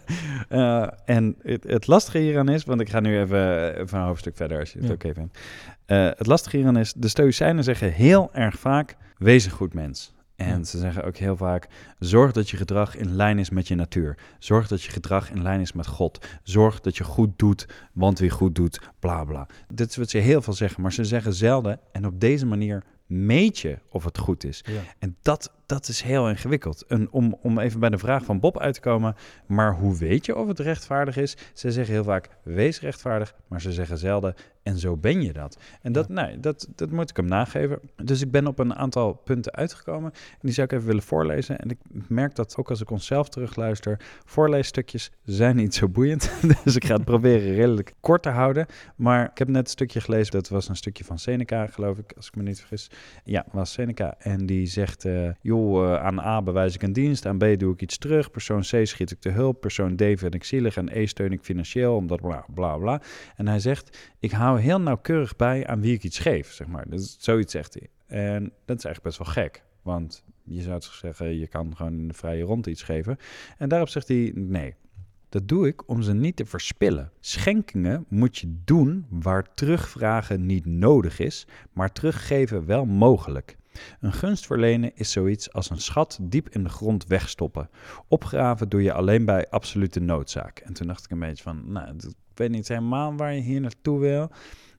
Eh, 0.49 0.89
en 1.05 1.37
het, 1.43 1.65
het 1.65 1.87
lastige 1.87 2.19
hieraan 2.19 2.49
is, 2.49 2.65
want 2.65 2.81
ik 2.81 2.89
ga 2.91 3.01
nu 3.01 3.19
even, 3.21 3.75
even 3.81 3.99
een 3.99 4.05
hoofdstuk 4.05 4.37
verder 4.37 4.59
als 4.61 4.73
je 4.73 4.79
het 4.79 4.89
Ja. 4.89 4.95
oké 4.95 5.15
vindt. 5.15 5.39
Eh, 5.87 6.05
het 6.05 6.27
lastige 6.27 6.57
hieraan 6.57 6.77
is, 6.79 6.93
de 6.93 7.09
Stoïcijnen 7.09 7.65
zeggen 7.65 7.93
heel 7.93 8.31
erg 8.35 8.59
vaak, 8.59 8.97
wees 9.19 9.45
een 9.45 9.51
goed 9.51 9.75
mens. 9.75 10.17
En 10.37 10.59
Ja. 10.59 10.65
ze 10.65 10.79
zeggen 10.79 11.05
ook 11.05 11.17
heel 11.17 11.37
vaak: 11.37 11.69
zorg 11.99 12.33
dat 12.33 12.51
je 12.51 12.57
gedrag 12.57 12.97
in 12.97 13.15
lijn 13.17 13.39
is 13.39 13.51
met 13.51 13.69
je 13.69 13.75
natuur. 13.75 14.19
Zorg 14.39 14.69
dat 14.69 14.83
je 14.83 14.91
gedrag 14.91 15.31
in 15.31 15.43
lijn 15.43 15.61
is 15.61 15.73
met 15.73 15.87
God. 15.87 16.27
Zorg 16.43 16.81
dat 16.81 16.97
je 16.97 17.05
goed 17.05 17.31
doet, 17.39 17.67
want 17.93 18.19
wie 18.19 18.31
goed 18.31 18.55
doet, 18.55 18.81
bla 18.99 19.25
bla. 19.25 19.47
Dit 19.75 19.91
is 19.91 19.97
wat 19.97 20.11
ze 20.11 20.19
heel 20.19 20.43
veel 20.43 20.53
zeggen, 20.53 20.83
maar 20.83 20.93
ze 20.93 21.05
zeggen 21.05 21.33
zelden. 21.35 21.81
En 21.93 22.07
op 22.07 22.21
deze 22.21 22.47
manier 22.47 22.83
meet 23.07 23.59
je 23.59 23.79
of 23.91 24.05
het 24.05 24.19
goed 24.19 24.45
is. 24.45 24.65
Ja. 24.67 24.81
En 24.99 25.17
dat, 25.23 25.53
dat 25.69 25.89
is 25.89 26.03
heel 26.03 26.29
ingewikkeld. 26.29 26.85
En 26.87 27.11
om, 27.11 27.37
om 27.43 27.59
even 27.59 27.81
bij 27.81 27.91
de 27.91 27.99
vraag 27.99 28.25
van 28.25 28.41
Bob 28.41 28.59
uit 28.59 28.75
te 28.75 28.81
komen, 28.81 29.17
maar 29.47 29.75
hoe 29.75 29.97
weet 29.97 30.27
je 30.27 30.37
of 30.37 30.49
het 30.49 30.59
rechtvaardig 30.59 31.17
is? 31.17 31.37
Ze 31.55 31.73
zeggen 31.73 31.95
heel 31.95 32.05
vaak, 32.05 32.29
wees 32.43 32.81
rechtvaardig, 32.81 33.35
maar 33.49 33.61
ze 33.61 33.73
zeggen 33.73 33.99
zelden, 33.99 34.35
en 34.69 34.79
zo 34.79 34.97
ben 34.97 35.23
je 35.23 35.33
dat. 35.33 35.59
En 35.83 35.93
dat, 35.93 36.09
nee, 36.09 36.41
dat, 36.41 36.69
dat 36.75 36.91
moet 36.91 37.11
ik 37.11 37.17
hem 37.17 37.27
nageven. 37.27 37.81
Dus 37.97 38.21
ik 38.21 38.31
ben 38.31 38.47
op 38.47 38.59
een 38.59 38.75
aantal 38.75 39.13
punten 39.13 39.55
uitgekomen. 39.55 40.13
En 40.13 40.39
die 40.41 40.53
zou 40.53 40.67
ik 40.67 40.73
even 40.73 40.87
willen 40.87 41.03
voorlezen. 41.03 41.59
En 41.59 41.71
ik 41.71 41.79
merk 42.09 42.35
dat 42.35 42.57
ook 42.57 42.71
als 42.71 42.81
ik 42.81 42.91
onszelf 42.91 43.29
terugluister, 43.29 44.01
voorleesstukjes 44.25 45.11
zijn 45.25 45.57
niet 45.57 45.75
zo 45.75 45.89
boeiend. 45.89 46.31
dus 46.65 46.77
ik 46.77 46.85
ga 46.85 46.95
het 46.95 47.05
proberen 47.05 47.55
redelijk 47.55 47.95
kort 48.01 48.23
te 48.23 48.29
houden. 48.29 48.67
Maar 48.97 49.31
ik 49.31 49.39
heb 49.39 49.49
net 49.49 49.65
een 49.65 49.71
stukje 49.71 50.01
gelezen, 50.01 50.33
dat 50.33 50.49
was 50.49 50.69
een 50.69 50.77
stukje 50.77 51.05
van 51.05 51.19
Seneca, 51.19 51.67
geloof 51.67 51.99
ik, 51.99 52.13
als 52.17 52.27
ik 52.27 52.37
me 52.37 52.43
niet 52.43 52.59
vergis. 52.59 52.91
Ja, 53.25 53.45
was 53.53 53.73
Seneca. 53.73 54.15
En 54.19 54.47
die 54.47 54.67
zegt, 54.67 55.05
eh, 55.05 55.31
joh, 55.41 55.58
eh, 55.59 56.05
aan 56.05 56.19
A 56.19 56.43
bewijs 56.43 56.75
ik 56.75 56.83
een 56.83 56.93
dienst, 56.93 57.27
aan 57.27 57.39
B 57.39 57.59
doe 57.59 57.73
ik 57.73 57.83
iets 57.83 57.99
terug, 57.99 58.31
persoon 58.31 58.61
C 58.61 58.87
schiet 58.87 59.11
ik 59.11 59.21
te 59.21 59.31
hulp, 59.31 59.61
persoon 59.61 59.97
D 59.97 60.03
vind 60.03 60.35
ik 60.35 60.45
zielig 60.45 60.77
en 60.77 60.89
E 60.99 61.07
steun 61.07 61.33
ik 61.33 61.43
financieel, 61.43 61.97
omdat 61.97 62.21
bla 62.21 62.45
bla 62.55 62.77
bla. 62.77 63.03
En 63.37 63.49
hij 63.49 63.59
zegt, 63.59 64.15
ik 64.19 64.31
hou 64.31 64.61
heel 64.61 64.81
nauwkeurig 64.81 65.37
bij 65.37 65.67
aan 65.67 65.81
wie 65.81 65.95
ik 65.95 66.03
iets 66.03 66.19
geef, 66.19 66.53
zeg 66.53 66.67
maar. 66.67 66.89
Dus 66.89 67.17
zoiets 67.21 67.53
zegt 67.53 67.75
hij. 67.75 67.89
En 68.07 68.43
dat 68.43 68.79
is 68.79 68.85
eigenlijk 68.85 69.03
best 69.03 69.19
wel 69.19 69.45
gek, 69.45 69.63
want 69.83 70.25
je 70.45 70.63
zou 70.63 70.81
zeggen, 70.81 71.39
je 71.39 71.47
kan 71.47 71.77
gewoon 71.77 71.93
in 71.93 72.09
de 72.09 72.15
vrije 72.15 72.43
rond 72.43 72.67
iets 72.67 72.83
geven. 72.83 73.17
En 73.59 73.69
daarop 73.69 73.89
zegt 73.89 74.09
hij, 74.09 74.33
nee, 74.35 74.75
dat 75.29 75.49
doe 75.49 75.67
ik 75.67 75.89
om 75.89 76.03
ze 76.03 76.15
niet 76.15 76.37
te 76.37 76.45
verspillen. 76.45 77.13
Schenkingen 77.21 78.05
moet 78.09 78.39
je 78.39 78.55
doen 78.65 79.07
waar 79.11 79.55
terugvragen 79.55 80.47
niet 80.47 80.67
nodig 80.67 81.19
is, 81.19 81.47
maar 81.73 81.93
teruggeven 81.93 82.67
wel 82.67 82.85
mogelijk. 82.85 83.58
Een 84.01 84.13
gunst 84.13 84.47
verlenen 84.47 84.91
is 84.95 85.13
zoiets 85.13 85.53
als 85.53 85.71
een 85.71 85.81
schat 85.81 86.19
diep 86.23 86.49
in 86.49 86.63
de 86.63 86.69
grond 86.69 87.07
wegstoppen. 87.07 87.71
Opgraven 88.09 88.69
doe 88.69 88.83
je 88.83 88.93
alleen 88.93 89.25
bij 89.25 89.49
absolute 89.49 90.01
noodzaak. 90.01 90.59
En 90.59 90.73
toen 90.73 90.87
dacht 90.87 91.05
ik 91.05 91.11
een 91.11 91.19
beetje 91.19 91.43
van, 91.43 91.73
nou, 91.73 91.97
ik 91.97 92.15
weet 92.35 92.51
niet 92.51 92.69
helemaal 92.69 93.17
waar 93.17 93.35
je 93.35 93.41
hier 93.41 93.61
naartoe 93.61 94.01
wil. 94.01 94.31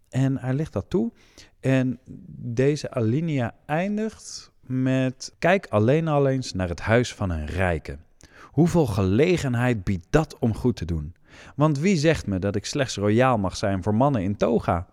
En 0.09 0.37
hij 0.37 0.53
ligt 0.53 0.73
dat 0.73 0.89
toe. 0.89 1.11
En 1.59 1.99
deze 2.37 2.91
alinea 2.91 3.55
eindigt 3.65 4.51
met, 4.61 5.35
kijk 5.39 5.67
alleen 5.69 6.07
al 6.07 6.27
eens 6.27 6.53
naar 6.53 6.69
het 6.69 6.79
huis 6.79 7.13
van 7.13 7.29
een 7.29 7.45
rijke. 7.45 7.97
Hoeveel 8.41 8.85
gelegenheid 8.85 9.83
biedt 9.83 10.07
dat 10.09 10.39
om 10.39 10.55
goed 10.55 10.75
te 10.75 10.85
doen? 10.85 11.13
Want 11.55 11.79
wie 11.79 11.97
zegt 11.97 12.27
me 12.27 12.39
dat 12.39 12.55
ik 12.55 12.65
slechts 12.65 12.95
royaal 12.95 13.37
mag 13.37 13.57
zijn 13.57 13.83
voor 13.83 13.95
mannen 13.95 14.23
in 14.23 14.37
toga? 14.37 14.87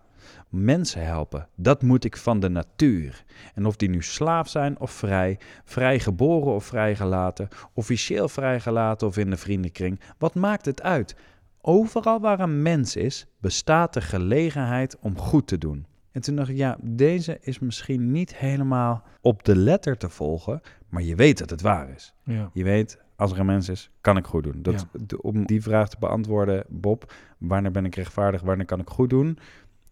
Mensen 0.49 1.05
helpen, 1.05 1.47
dat 1.55 1.81
moet 1.81 2.03
ik 2.03 2.17
van 2.17 2.39
de 2.39 2.49
natuur. 2.49 3.23
En 3.53 3.65
of 3.65 3.75
die 3.75 3.89
nu 3.89 4.01
slaaf 4.01 4.49
zijn 4.49 4.79
of 4.79 4.91
vrij, 4.91 5.39
vrijgeboren 5.63 6.53
of 6.53 6.65
vrijgelaten, 6.65 7.47
officieel 7.73 8.29
vrijgelaten 8.29 9.07
of 9.07 9.17
in 9.17 9.29
de 9.29 9.37
vriendenkring, 9.37 9.99
wat 10.17 10.35
maakt 10.35 10.65
het 10.65 10.81
uit? 10.81 11.15
Overal 11.61 12.19
waar 12.19 12.39
een 12.39 12.61
mens 12.61 12.95
is, 12.95 13.27
bestaat 13.39 13.93
de 13.93 14.01
gelegenheid 14.01 14.97
om 14.99 15.17
goed 15.17 15.47
te 15.47 15.57
doen. 15.57 15.85
En 16.11 16.23
toen 16.23 16.35
dacht 16.35 16.49
ik, 16.49 16.57
ja, 16.57 16.77
deze 16.81 17.37
is 17.41 17.59
misschien 17.59 18.11
niet 18.11 18.35
helemaal 18.35 19.03
op 19.21 19.43
de 19.43 19.55
letter 19.55 19.97
te 19.97 20.09
volgen, 20.09 20.61
maar 20.89 21.03
je 21.03 21.15
weet 21.15 21.37
dat 21.37 21.49
het 21.49 21.61
waar 21.61 21.89
is. 21.89 22.13
Ja. 22.23 22.49
Je 22.53 22.63
weet, 22.63 22.97
als 23.15 23.31
er 23.31 23.39
een 23.39 23.45
mens 23.45 23.69
is, 23.69 23.89
kan 24.01 24.17
ik 24.17 24.25
goed 24.25 24.43
doen. 24.43 24.61
Dat, 24.61 24.85
om 25.21 25.45
die 25.45 25.61
vraag 25.61 25.89
te 25.89 25.95
beantwoorden, 25.99 26.63
Bob, 26.67 27.13
wanneer 27.37 27.71
ben 27.71 27.85
ik 27.85 27.95
rechtvaardig, 27.95 28.41
wanneer 28.41 28.65
kan 28.65 28.79
ik 28.79 28.89
goed 28.89 29.09
doen? 29.09 29.37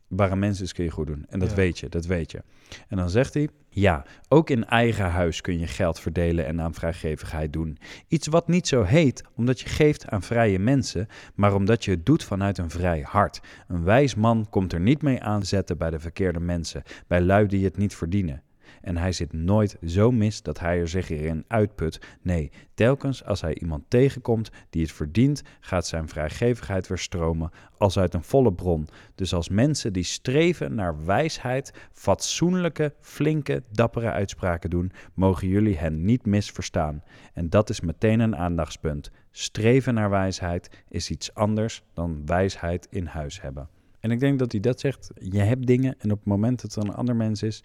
Een 0.10 0.40
mens 0.40 0.74
kun 0.74 0.84
je 0.84 0.92
goed 0.92 1.08
doen. 1.08 1.26
En 1.30 1.40
dat 1.40 1.50
Ja. 1.50 1.56
weet 1.56 1.80
je, 1.80 1.90
dat 1.90 2.06
weet 2.06 2.32
je. 2.32 2.44
En 2.88 2.98
dan 2.98 3.10
zegt 3.10 3.34
hij, 3.34 3.50
ja, 3.70 4.06
ook 4.28 4.50
in 4.50 4.66
eigen 4.66 5.10
huis 5.10 5.42
kun 5.42 5.60
je 5.60 5.68
geld 5.68 6.00
verdelen 6.00 6.46
en 6.46 6.62
aan 6.62 6.74
vrijgevigheid 6.74 7.54
doen. 7.54 7.78
Iets 8.08 8.28
wat 8.28 8.48
niet 8.48 8.68
zo 8.68 8.84
heet, 8.84 9.24
omdat 9.36 9.60
je 9.60 9.70
geeft 9.70 10.08
aan 10.08 10.22
vrije 10.22 10.60
mensen, 10.60 11.08
maar 11.36 11.54
omdat 11.54 11.86
je 11.86 11.92
het 11.92 12.06
doet 12.06 12.24
vanuit 12.24 12.58
een 12.58 12.70
vrij 12.70 13.02
hart. 13.08 13.42
Een 13.68 13.84
wijs 13.84 14.16
man 14.16 14.48
komt 14.50 14.74
er 14.74 14.80
niet 14.80 15.02
mee 15.02 15.22
aanzetten 15.22 15.78
bij 15.78 15.90
de 15.90 16.00
verkeerde 16.00 16.40
mensen, 16.40 16.84
bij 17.08 17.22
lui 17.22 17.48
die 17.48 17.64
het 17.64 17.78
niet 17.78 17.96
verdienen. 17.96 18.44
En 18.86 18.98
hij 18.98 19.12
zit 19.12 19.34
nooit 19.34 19.78
zo 19.86 20.12
mis 20.12 20.42
dat 20.42 20.60
hij 20.60 20.80
er 20.80 20.88
zich 20.88 21.10
erin 21.10 21.46
uitput. 21.48 22.00
Nee, 22.22 22.52
telkens 22.74 23.24
als 23.24 23.42
hij 23.42 23.58
iemand 23.58 23.84
tegenkomt 23.88 24.52
die 24.70 24.82
het 24.82 24.92
verdient, 24.92 25.42
gaat 25.60 25.88
zijn 25.88 26.10
vrijgevigheid 26.10 26.88
weer 26.88 26.98
stromen 26.98 27.52
als 27.78 28.00
uit 28.00 28.14
een 28.14 28.24
volle 28.24 28.54
bron. 28.54 28.88
Dus 29.16 29.34
als 29.34 29.50
mensen 29.50 29.94
die 29.94 30.04
streven 30.04 30.76
naar 30.76 31.06
wijsheid, 31.06 31.74
fatsoenlijke, 31.92 32.94
flinke, 33.02 33.64
dappere 33.72 34.12
uitspraken 34.12 34.70
doen, 34.70 34.92
mogen 35.14 35.48
jullie 35.48 35.78
hen 35.78 36.06
niet 36.06 36.26
misverstaan. 36.26 37.04
En 37.34 37.50
dat 37.50 37.70
is 37.70 37.82
meteen 37.82 38.20
een 38.20 38.36
aandachtspunt. 38.36 39.12
Streven 39.32 39.94
naar 39.94 40.10
wijsheid 40.10 40.84
is 40.90 41.10
iets 41.10 41.34
anders 41.34 41.84
dan 41.94 42.26
wijsheid 42.26 42.88
in 42.90 43.06
huis 43.06 43.42
hebben. 43.42 43.70
En 44.00 44.12
ik 44.12 44.20
denk 44.20 44.40
dat 44.40 44.52
hij 44.52 44.62
dat 44.62 44.80
zegt. 44.80 45.12
Je 45.20 45.42
hebt 45.42 45.68
dingen 45.68 45.96
en 45.98 46.12
op 46.12 46.18
het 46.18 46.28
moment 46.28 46.62
dat 46.62 46.76
er 46.76 46.84
een 46.84 46.96
ander 46.96 47.16
mens 47.16 47.44
is, 47.44 47.64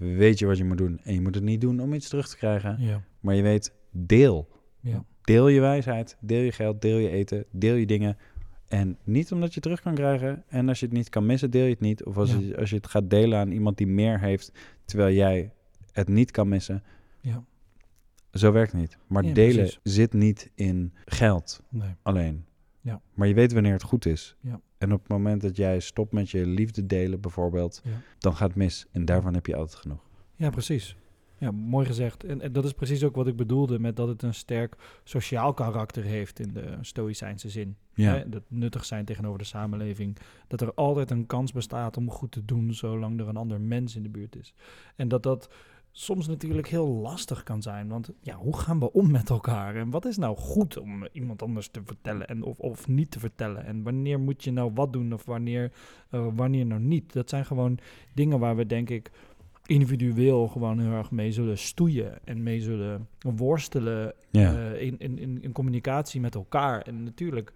weet 0.00 0.38
je 0.38 0.46
wat 0.46 0.58
je 0.58 0.64
moet 0.64 0.78
doen. 0.78 1.00
En 1.02 1.14
je 1.14 1.20
moet 1.20 1.34
het 1.34 1.44
niet 1.44 1.60
doen 1.60 1.80
om 1.80 1.92
iets 1.94 2.08
terug 2.08 2.28
te 2.28 2.36
krijgen, 2.36 2.76
Ja. 2.78 3.02
maar 3.20 3.34
je 3.34 3.42
weet, 3.42 3.74
deel. 3.90 4.48
Ja. 4.80 5.04
Deel 5.22 5.48
je 5.48 5.60
wijsheid, 5.60 6.16
deel 6.20 6.42
je 6.42 6.52
geld, 6.52 6.82
deel 6.82 6.98
je 6.98 7.08
eten, 7.10 7.44
deel 7.50 7.74
je 7.74 7.86
dingen. 7.86 8.16
En 8.68 8.98
niet 9.04 9.32
omdat 9.32 9.48
je 9.48 9.54
het 9.54 9.62
terug 9.62 9.80
kan 9.80 9.94
krijgen. 9.94 10.44
En 10.48 10.68
als 10.68 10.80
je 10.80 10.86
het 10.86 10.94
niet 10.94 11.08
kan 11.08 11.26
missen, 11.26 11.50
deel 11.50 11.64
je 11.64 11.70
het 11.70 11.80
niet. 11.80 12.04
Of 12.04 12.16
als, 12.16 12.30
Ja. 12.32 12.38
je, 12.38 12.56
als 12.56 12.70
je 12.70 12.76
het 12.76 12.86
gaat 12.86 13.10
delen 13.10 13.38
aan 13.38 13.50
iemand 13.50 13.76
die 13.76 13.86
meer 13.86 14.20
heeft, 14.20 14.52
terwijl 14.84 15.14
jij 15.14 15.52
het 15.92 16.08
niet 16.08 16.30
kan 16.30 16.48
missen. 16.48 16.82
Ja. 17.20 17.44
Zo 18.32 18.52
werkt 18.52 18.72
het 18.72 18.80
niet. 18.80 18.98
Maar 19.06 19.24
Ja, 19.24 19.32
delen 19.34 19.54
precies. 19.56 19.78
zit 19.82 20.12
niet 20.12 20.50
in 20.54 20.92
geld 21.04 21.62
Nee. 21.68 21.90
alleen. 22.02 22.44
Ja. 22.80 23.00
Maar 23.14 23.28
je 23.28 23.34
weet 23.34 23.52
wanneer 23.52 23.72
het 23.72 23.82
goed 23.82 24.06
is. 24.06 24.36
Ja. 24.40 24.60
En 24.80 24.92
op 24.92 24.98
het 25.00 25.08
moment 25.08 25.40
dat 25.42 25.56
jij 25.56 25.80
stopt 25.80 26.12
met 26.12 26.30
je 26.30 26.46
liefde 26.46 26.86
delen 26.86 27.20
bijvoorbeeld, 27.20 27.80
Ja. 27.84 27.90
dan 28.18 28.36
gaat 28.36 28.48
het 28.48 28.56
mis. 28.56 28.86
En 28.92 29.04
daarvan 29.04 29.34
heb 29.34 29.46
je 29.46 29.56
altijd 29.56 29.78
genoeg. 29.80 30.00
Ja, 30.36 30.50
precies. 30.50 30.96
Ja, 31.38 31.50
mooi 31.50 31.86
gezegd. 31.86 32.24
En, 32.24 32.40
en 32.40 32.52
dat 32.52 32.64
is 32.64 32.72
precies 32.72 33.04
ook 33.04 33.14
wat 33.14 33.26
ik 33.26 33.36
bedoelde 33.36 33.78
met 33.78 33.96
dat 33.96 34.08
het 34.08 34.22
een 34.22 34.34
sterk 34.34 34.76
sociaal 35.04 35.54
karakter 35.54 36.02
heeft 36.02 36.40
in 36.40 36.52
de 36.52 36.78
stoïcijnse 36.80 37.48
zin. 37.50 37.76
Ja. 37.94 38.14
Hè, 38.14 38.28
dat 38.28 38.42
nuttig 38.48 38.84
zijn 38.84 39.04
tegenover 39.04 39.38
de 39.38 39.44
samenleving. 39.44 40.16
Dat 40.46 40.60
er 40.60 40.74
altijd 40.74 41.10
een 41.10 41.26
kans 41.26 41.52
bestaat 41.52 41.96
om 41.96 42.10
goed 42.10 42.32
te 42.32 42.44
doen 42.44 42.74
zolang 42.74 43.20
er 43.20 43.28
een 43.28 43.36
ander 43.36 43.60
mens 43.60 43.96
in 43.96 44.02
de 44.02 44.08
buurt 44.08 44.36
is. 44.36 44.54
En 44.96 45.08
dat 45.08 45.22
dat 45.22 45.50
soms 45.92 46.26
natuurlijk 46.28 46.68
heel 46.68 46.86
lastig 46.88 47.42
kan 47.42 47.62
zijn. 47.62 47.88
Want 47.88 48.10
ja, 48.20 48.34
hoe 48.36 48.56
gaan 48.58 48.78
we 48.78 48.92
om 48.92 49.10
met 49.10 49.30
elkaar? 49.30 49.76
En 49.76 49.90
wat 49.90 50.04
is 50.04 50.16
nou 50.16 50.36
goed 50.36 50.78
om 50.78 51.06
iemand 51.12 51.42
anders 51.42 51.68
te 51.68 51.80
vertellen 51.84 52.28
en 52.28 52.42
of, 52.42 52.58
of 52.58 52.88
niet 52.88 53.10
te 53.10 53.18
vertellen? 53.18 53.64
En 53.64 53.82
wanneer 53.82 54.20
moet 54.20 54.44
je 54.44 54.52
nou 54.52 54.70
wat 54.74 54.92
doen 54.92 55.12
of 55.12 55.24
wanneer, 55.24 55.72
eh, 56.10 56.26
wanneer 56.34 56.66
nou 56.66 56.80
niet? 56.80 57.12
Dat 57.12 57.28
zijn 57.28 57.44
gewoon 57.44 57.78
dingen 58.14 58.38
waar 58.38 58.56
we 58.56 58.66
denk 58.66 58.90
ik 58.90 59.10
individueel 59.66 60.48
gewoon 60.48 60.78
heel 60.80 60.92
erg 60.92 61.10
mee 61.10 61.32
zullen 61.32 61.58
stoeien 61.58 62.18
en 62.26 62.42
mee 62.42 62.60
zullen 62.60 63.08
worstelen 63.20 64.14
Ja. 64.30 64.54
eh, 64.54 64.82
in, 64.82 64.98
in, 64.98 65.18
in, 65.18 65.42
in 65.42 65.52
communicatie 65.52 66.20
met 66.20 66.34
elkaar. 66.34 66.80
En 66.82 67.02
natuurlijk 67.02 67.52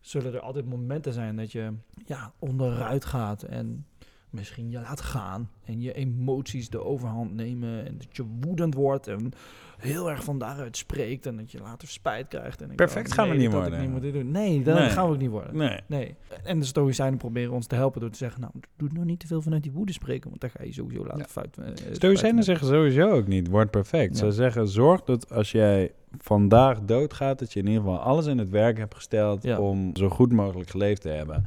zullen 0.00 0.34
er 0.34 0.40
altijd 0.40 0.66
momenten 0.66 1.12
zijn 1.12 1.36
dat 1.36 1.52
je 1.52 1.72
ja, 2.06 2.32
onderuit 2.38 3.04
gaat 3.04 3.42
en 3.42 3.86
misschien 4.32 4.70
je 4.70 4.80
laat 4.80 5.00
gaan 5.00 5.50
en 5.64 5.80
je 5.80 5.92
emoties 5.92 6.68
de 6.70 6.84
overhand 6.84 7.34
nemen 7.34 7.86
en 7.86 7.98
dat 7.98 8.16
je 8.16 8.24
woedend 8.40 8.74
wordt 8.74 9.06
en 9.06 9.32
heel 9.78 10.10
erg 10.10 10.24
van 10.24 10.38
daaruit 10.38 10.76
spreekt 10.76 11.26
en 11.26 11.36
dat 11.36 11.50
je 11.50 11.58
later 11.60 11.88
spijt 11.88 12.28
krijgt. 12.28 12.62
En 12.62 12.70
ik 12.70 12.76
Perfect 12.76 13.08
oh, 13.08 13.14
gaan 13.14 13.28
we 13.28 13.34
nee, 13.34 13.42
niet 13.46 13.52
worden. 13.56 14.02
niet 14.02 14.12
doen. 14.12 14.30
Nee, 14.30 14.62
dat 14.62 14.78
Nee. 14.78 14.88
gaan 14.88 15.06
we 15.06 15.12
ook 15.12 15.18
niet 15.20 15.30
worden. 15.30 15.56
Nee. 15.56 15.78
Nee. 15.86 16.14
En 16.44 16.58
de 16.58 16.64
Stoïcijnen 16.66 17.18
proberen 17.18 17.52
ons 17.52 17.66
te 17.66 17.74
helpen 17.74 18.00
door 18.00 18.10
te 18.10 18.16
zeggen, 18.18 18.40
nou, 18.40 18.52
doe 18.76 18.88
nou 18.92 19.04
niet 19.06 19.20
te 19.20 19.26
veel 19.26 19.42
vanuit 19.42 19.62
die 19.62 19.72
woede 19.72 19.92
spreken, 19.92 20.28
want 20.28 20.40
dan 20.40 20.50
ga 20.50 20.62
je 20.64 20.72
sowieso 20.72 21.02
laten 21.04 21.18
Ja. 21.18 21.24
fout. 21.28 21.56
eh, 21.58 21.92
Stoïcijnen 21.92 22.44
zeggen 22.44 22.66
sowieso 22.66 23.10
ook 23.10 23.26
niet, 23.26 23.48
word 23.48 23.70
perfect. 23.70 24.18
Ja. 24.18 24.24
Ze 24.24 24.32
zeggen, 24.32 24.68
zorg 24.68 25.02
dat 25.02 25.32
als 25.32 25.50
jij 25.52 25.92
vandaag 26.18 26.80
doodgaat, 26.82 27.38
dat 27.38 27.52
je 27.52 27.60
in 27.60 27.66
ieder 27.66 27.82
geval 27.82 27.98
alles 27.98 28.26
in 28.26 28.38
het 28.38 28.50
werk 28.50 28.78
hebt 28.78 28.94
gesteld 28.94 29.42
Ja. 29.42 29.58
om 29.60 29.96
zo 29.96 30.08
goed 30.08 30.32
mogelijk 30.32 30.70
geleefd 30.70 31.02
te 31.02 31.08
hebben. 31.08 31.46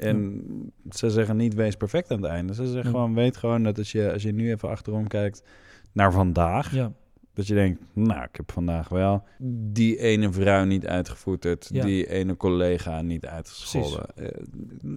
En 0.00 0.42
ze 0.90 1.10
zeggen 1.10 1.36
niet, 1.36 1.54
wees 1.54 1.76
perfect 1.76 2.10
aan 2.10 2.22
het 2.22 2.30
einde. 2.30 2.54
Ze 2.54 2.64
zeggen 2.64 2.82
Ja. 2.82 2.90
gewoon, 2.90 3.14
weet 3.14 3.36
gewoon 3.36 3.62
dat 3.62 3.78
als 3.78 3.92
je, 3.92 4.12
als 4.12 4.22
je 4.22 4.32
nu 4.32 4.50
even 4.50 4.68
achterom 4.68 5.06
kijkt 5.08 5.42
naar 5.92 6.12
vandaag, 6.12 6.74
Ja, 6.74 6.92
dat 7.34 7.46
je 7.46 7.54
denkt, 7.54 7.80
nou, 7.92 8.22
ik 8.22 8.36
heb 8.36 8.52
vandaag 8.52 8.88
wel 8.88 9.22
die 9.72 9.98
ene 9.98 10.32
vrouw 10.32 10.64
niet 10.64 10.86
uitgevoeterd, 10.86 11.68
Ja. 11.72 11.84
die 11.84 12.06
ene 12.10 12.36
collega 12.36 13.02
niet 13.02 13.26
uitgescholden. 13.26 14.06
Eh, 14.16 14.26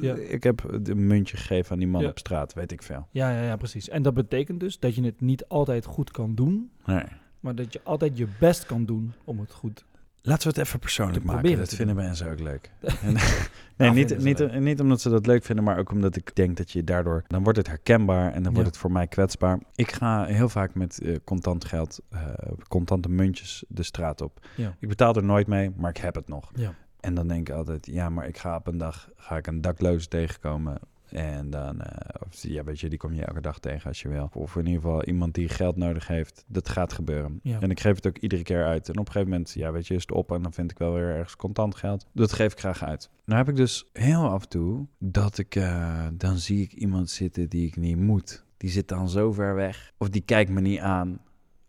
Ja. 0.01 0.15
Ik 0.15 0.43
heb 0.43 0.63
een 0.83 1.07
muntje 1.07 1.37
gegeven 1.37 1.71
aan 1.71 1.79
die 1.79 1.87
man 1.87 2.01
Ja. 2.01 2.07
op 2.09 2.17
straat, 2.17 2.53
weet 2.53 2.71
ik 2.71 2.83
veel. 2.83 3.07
ja, 3.11 3.31
ja, 3.31 3.43
ja, 3.43 3.55
precies. 3.55 3.89
En 3.89 4.01
dat 4.01 4.13
betekent 4.13 4.59
dus 4.59 4.79
dat 4.79 4.95
je 4.95 5.03
het 5.03 5.21
niet 5.21 5.47
altijd 5.47 5.85
goed 5.85 6.11
kan 6.11 6.35
doen, 6.35 6.71
Nee. 6.85 7.03
maar 7.39 7.55
dat 7.55 7.73
je 7.73 7.79
altijd 7.83 8.17
je 8.17 8.27
best 8.39 8.65
kan 8.65 8.85
doen 8.85 9.13
om 9.23 9.39
het 9.39 9.51
goed 9.51 9.85
Laten 10.25 10.43
we 10.47 10.59
het 10.59 10.67
even 10.67 10.79
persoonlijk 10.79 11.23
maken. 11.25 11.57
Dat 11.57 11.73
vinden 11.73 11.95
doen. 11.95 12.05
mensen 12.05 12.31
ook 12.31 12.39
leuk. 12.39 12.71
En- 12.81 13.13
nee, 13.77 13.87
Ja, 13.89 13.91
niet, 13.93 14.17
niet, 14.17 14.39
leuk. 14.39 14.59
niet 14.59 14.79
omdat 14.79 15.01
ze 15.01 15.09
dat 15.09 15.25
leuk 15.25 15.43
vinden, 15.43 15.63
maar 15.65 15.77
ook 15.77 15.91
omdat 15.91 16.15
ik 16.15 16.35
denk 16.35 16.57
dat 16.57 16.71
je 16.71 16.83
daardoor... 16.83 17.23
Dan 17.27 17.43
wordt 17.43 17.57
het 17.57 17.67
herkenbaar 17.67 18.33
en 18.33 18.43
dan 18.43 18.53
wordt 18.53 18.67
het 18.67 18.77
voor 18.77 18.91
mij 18.91 19.07
kwetsbaar. 19.07 19.59
Ik 19.75 19.91
ga 19.91 20.25
heel 20.25 20.49
vaak 20.49 20.75
met 20.75 21.01
eh, 21.01 21.15
contant 21.23 21.65
geld, 21.65 21.99
eh, 22.09 22.21
contante 22.67 23.09
muntjes 23.09 23.63
de 23.67 23.83
straat 23.83 24.21
op. 24.21 24.47
Ja. 24.55 24.75
Ik 24.79 24.87
betaal 24.87 25.15
er 25.15 25.23
nooit 25.23 25.47
mee, 25.47 25.71
maar 25.75 25.89
ik 25.89 25.97
heb 25.97 26.15
het 26.15 26.27
nog. 26.27 26.51
Ja. 26.55 26.73
En 26.99 27.13
dan 27.13 27.27
denk 27.27 27.49
ik 27.49 27.55
altijd, 27.55 27.85
ja, 27.85 28.09
maar 28.09 28.27
ik 28.27 28.37
ga 28.37 28.55
op 28.55 28.67
een 28.67 28.77
dag 28.77 29.09
ga 29.15 29.37
ik 29.37 29.47
een 29.47 29.61
dakloze 29.61 30.07
tegenkomen. 30.07 30.77
En 31.13 31.49
dan, 31.49 31.81
eh, 31.81 32.21
of, 32.25 32.41
ja, 32.41 32.63
weet 32.63 32.79
je, 32.79 32.89
die 32.89 32.97
kom 32.97 33.13
je 33.13 33.25
elke 33.25 33.41
dag 33.41 33.59
tegen 33.59 33.87
als 33.87 34.01
je 34.01 34.09
wil. 34.09 34.29
Of 34.33 34.55
in 34.55 34.65
ieder 34.65 34.81
geval 34.81 35.03
iemand 35.03 35.33
die 35.33 35.49
geld 35.49 35.75
nodig 35.75 36.07
heeft. 36.07 36.45
Dat 36.47 36.69
gaat 36.69 36.93
gebeuren. 36.93 37.39
Ja. 37.43 37.59
En 37.59 37.71
ik 37.71 37.79
geef 37.79 37.95
het 37.95 38.07
ook 38.07 38.17
iedere 38.17 38.43
keer 38.43 38.65
uit. 38.65 38.89
En 38.89 38.97
op 38.97 39.05
een 39.05 39.11
gegeven 39.11 39.29
moment, 39.29 39.51
ja, 39.51 39.71
weet 39.71 39.87
je, 39.87 39.93
is 39.93 40.01
het 40.01 40.11
op. 40.11 40.31
En 40.31 40.41
dan 40.41 40.53
vind 40.53 40.71
ik 40.71 40.77
wel 40.77 40.93
weer 40.93 41.09
ergens 41.09 41.35
contant 41.35 41.75
geld. 41.75 42.07
Dat 42.13 42.33
geef 42.33 42.51
ik 42.51 42.59
graag 42.59 42.83
uit. 42.83 43.09
Nou 43.25 43.39
heb 43.39 43.49
ik 43.49 43.55
dus 43.55 43.89
heel 43.93 44.29
af 44.29 44.43
en 44.43 44.49
toe 44.49 44.87
dat 44.97 45.37
ik, 45.37 45.55
eh, 45.55 46.07
dan 46.13 46.37
zie 46.37 46.61
ik 46.61 46.73
iemand 46.73 47.09
zitten 47.09 47.49
die 47.49 47.67
ik 47.67 47.75
niet 47.75 47.97
moet. 47.97 48.45
Die 48.57 48.69
zit 48.69 48.87
dan 48.87 49.09
zo 49.09 49.31
ver 49.31 49.55
weg. 49.55 49.93
Of 49.97 50.09
die 50.09 50.21
kijkt 50.21 50.51
me 50.51 50.61
niet 50.61 50.79
aan. 50.79 51.19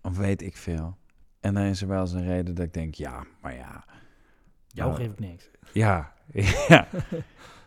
Of 0.03 0.17
weet 0.17 0.43
ik 0.43 0.57
veel. 0.57 0.97
En 1.41 1.55
dan 1.55 1.63
is 1.63 1.83
er 1.83 1.89
wel 1.89 2.01
eens 2.01 2.13
een 2.13 2.27
reden 2.27 2.55
dat 2.55 2.65
ik 2.65 2.73
denk, 2.73 2.95
ja, 2.95 3.25
maar 3.41 3.55
ja. 3.55 3.85
Jou 4.67 4.91
nou, 4.91 5.03
geef 5.03 5.13
ik 5.13 5.19
niks. 5.19 5.51
ja, 5.73 6.13
ja. 6.69 6.89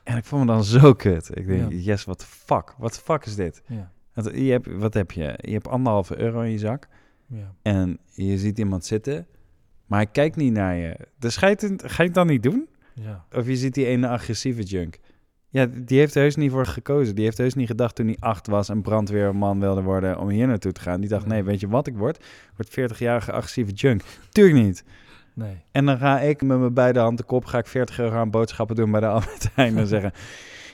En 0.07 0.17
ik 0.17 0.25
vond 0.25 0.45
me 0.45 0.51
dan 0.51 0.63
zo 0.63 0.93
kut. 0.93 1.29
Ik 1.37 1.47
denk, 1.47 1.71
Ja. 1.71 1.77
yes, 1.77 2.03
what 2.03 2.19
the 2.19 2.25
fuck? 2.25 2.73
What 2.77 2.93
the 2.93 2.99
fuck 2.99 3.25
is 3.25 3.35
dit? 3.35 3.61
Ja. 3.67 3.91
Want 4.13 4.29
je 4.35 4.51
hebt, 4.51 4.67
wat 4.77 4.93
heb 4.93 5.11
je? 5.11 5.33
Je 5.41 5.51
hebt 5.51 5.67
anderhalve 5.67 6.19
euro 6.19 6.41
in 6.41 6.51
je 6.51 6.57
zak. 6.57 6.87
Ja. 7.27 7.53
En 7.61 7.99
je 8.13 8.37
ziet 8.37 8.57
iemand 8.59 8.85
zitten. 8.85 9.27
Maar 9.85 9.99
hij 9.99 10.07
kijkt 10.11 10.35
niet 10.35 10.53
naar 10.53 10.75
je. 10.75 10.95
Dus 11.19 11.37
ga 11.37 11.47
je 11.47 11.55
het, 11.59 11.83
ga 11.85 11.95
je 12.03 12.07
het 12.09 12.13
dan 12.13 12.27
niet 12.27 12.43
doen? 12.43 12.67
Ja. 12.93 13.25
Of 13.31 13.47
je 13.47 13.55
ziet 13.55 13.73
die 13.73 13.85
ene 13.85 14.07
agressieve 14.07 14.63
junk. 14.63 14.97
Ja, 15.49 15.65
die 15.65 15.99
heeft 15.99 16.15
er 16.15 16.21
heus 16.21 16.35
niet 16.35 16.51
voor 16.51 16.65
gekozen. 16.65 17.15
Die 17.15 17.23
heeft 17.23 17.37
heus 17.37 17.53
niet 17.53 17.67
gedacht 17.67 17.95
toen 17.95 18.05
hij 18.05 18.17
acht 18.19 18.47
was 18.47 18.69
en 18.69 18.81
brandweerman 18.81 19.59
wilde 19.59 19.81
worden 19.81 20.19
om 20.19 20.29
hier 20.29 20.47
naartoe 20.47 20.71
te 20.71 20.81
gaan. 20.81 20.99
Die 20.99 21.09
dacht, 21.09 21.25
Nee. 21.25 21.33
nee, 21.33 21.43
weet 21.43 21.59
je 21.59 21.67
wat 21.67 21.87
ik 21.87 21.97
word? 21.97 22.17
Ik 22.17 22.51
word 22.55 22.91
40-jarige 22.91 23.31
agressieve 23.31 23.71
junk. 23.71 24.01
Tuurlijk 24.29 24.65
niet. 24.65 24.83
Nee. 25.37 25.63
En 25.71 25.85
dan 25.85 25.97
ga 25.97 26.19
ik 26.19 26.41
met 26.41 26.59
mijn 26.59 26.73
beide 26.73 26.99
handen 26.99 27.25
kop, 27.25 27.45
ga 27.45 27.57
ik 27.57 27.67
40 27.67 27.99
euro 27.99 28.17
aan 28.17 28.29
boodschappen 28.29 28.75
doen 28.75 28.91
bij 28.91 28.99
de 28.99 29.07
Albert 29.17 29.49
Heijn 29.53 29.77
en 29.77 29.87
zeggen, 29.87 30.11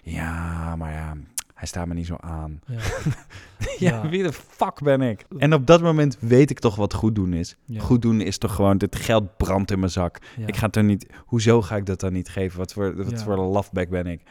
ja, 0.03 0.75
maar 0.75 0.91
ja, 0.91 1.13
hij 1.53 1.67
staat 1.67 1.87
me 1.87 1.93
niet 1.93 2.05
zo 2.05 2.15
aan. 2.19 2.59
Ja. 2.65 2.79
Ja, 3.79 4.09
wie 4.09 4.23
de 4.23 4.33
fuck 4.33 4.81
ben 4.83 5.01
ik? 5.01 5.25
En 5.37 5.53
op 5.53 5.67
dat 5.67 5.81
moment 5.81 6.17
weet 6.19 6.49
ik 6.49 6.59
toch 6.59 6.75
wat 6.75 6.93
goed 6.93 7.15
doen 7.15 7.33
is. 7.33 7.55
Goed 7.77 8.01
doen 8.01 8.21
is 8.21 8.37
toch 8.37 8.55
gewoon, 8.55 8.77
dit 8.77 8.95
geld 8.95 9.37
brandt 9.37 9.71
in 9.71 9.79
mijn 9.79 9.91
zak. 9.91 10.17
Ik 10.45 10.55
ga 10.55 10.65
het 10.65 10.75
er 10.75 10.83
niet, 10.83 11.05
hoezo 11.25 11.61
ga 11.61 11.75
ik 11.75 11.85
dat 11.85 11.99
dan 11.99 12.13
niet 12.13 12.29
geven? 12.29 12.57
Wat 12.57 12.73
voor, 12.73 12.95
wat 13.03 13.23
voor 13.23 13.33
een 13.37 13.49
lafbek 13.49 13.89
ben 13.89 14.05
ik? 14.07 14.21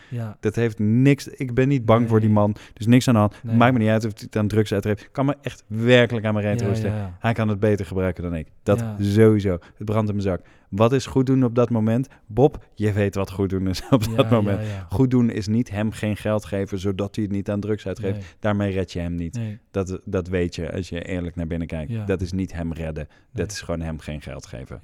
Dat 0.40 0.55
heeft 0.55 0.79
niks, 0.79 1.29
ik 1.29 1.55
ben 1.55 1.68
niet 1.68 1.85
bang 1.85 2.01
Nee. 2.01 2.09
voor 2.09 2.21
die 2.21 2.31
man, 2.31 2.55
dus 2.73 2.87
niks 2.87 3.09
aan 3.09 3.14
de 3.14 3.21
hand. 3.21 3.35
Nee. 3.42 3.57
Maakt 3.57 3.73
me 3.73 3.79
niet 3.79 3.88
uit 3.88 4.05
of 4.05 4.12
hij 4.12 4.23
het 4.25 4.37
aan 4.37 4.49
drugs 4.49 4.73
uit 4.73 4.85
heeft. 4.85 5.09
Kan 5.12 5.27
me 5.27 5.37
echt 5.42 5.64
werkelijk 5.66 6.27
aan 6.27 6.35
mijn 6.35 6.47
reet 6.47 6.61
ja. 6.83 7.16
Hij 7.18 7.33
kan 7.33 7.49
het 7.49 7.61
beter 7.61 7.87
gebruiken 7.87 8.23
dan 8.23 8.35
ik. 8.35 8.47
Dat 8.62 8.85
sowieso. 9.01 9.51
Het 9.53 9.85
brandt 9.85 10.09
in 10.11 10.16
mijn 10.16 10.29
zak. 10.29 10.40
Wat 10.68 10.92
is 10.92 11.07
goed 11.07 11.27
doen 11.27 11.45
op 11.45 11.55
dat 11.55 11.71
moment? 11.71 12.09
Bob, 12.27 12.64
je 12.75 12.92
weet 12.92 13.14
wat 13.14 13.31
goed 13.31 13.51
doen 13.51 13.68
is 13.68 13.83
op 13.90 14.16
dat 14.16 14.31
moment. 14.31 14.61
Goed 14.88 15.11
doen 15.11 15.31
is 15.31 15.47
niet 15.47 15.71
hem 15.71 15.90
geen 15.90 16.16
geld 16.16 16.45
geven, 16.45 16.79
zodat 16.79 17.14
hij 17.14 17.25
het 17.25 17.33
niet 17.33 17.51
aan 17.51 17.61
drugs 17.61 17.87
uitgeeft. 17.87 18.14
Nee. 18.18 18.25
Daarmee 18.40 18.73
red 18.73 18.92
je 18.92 18.99
hem 19.01 19.14
niet. 19.14 19.21
Nee. 19.30 19.58
Dat, 19.70 20.00
dat 20.04 20.28
weet 20.28 20.54
je 20.54 20.72
als 20.72 20.88
je 20.88 21.04
eerlijk 21.04 21.37
naar 21.37 21.46
binnen 21.46 21.68
kijkt. 21.68 21.92
Ja. 21.92 22.04
Dat 22.04 22.20
is 22.20 22.32
niet 22.32 22.52
hem 22.52 22.72
redden. 22.72 23.06
Nee. 23.08 23.18
Dat 23.32 23.50
is 23.50 23.61
gewoon 23.61 23.80
hem 23.80 23.98
geen 23.98 24.20
geld 24.20 24.46
geven. 24.46 24.80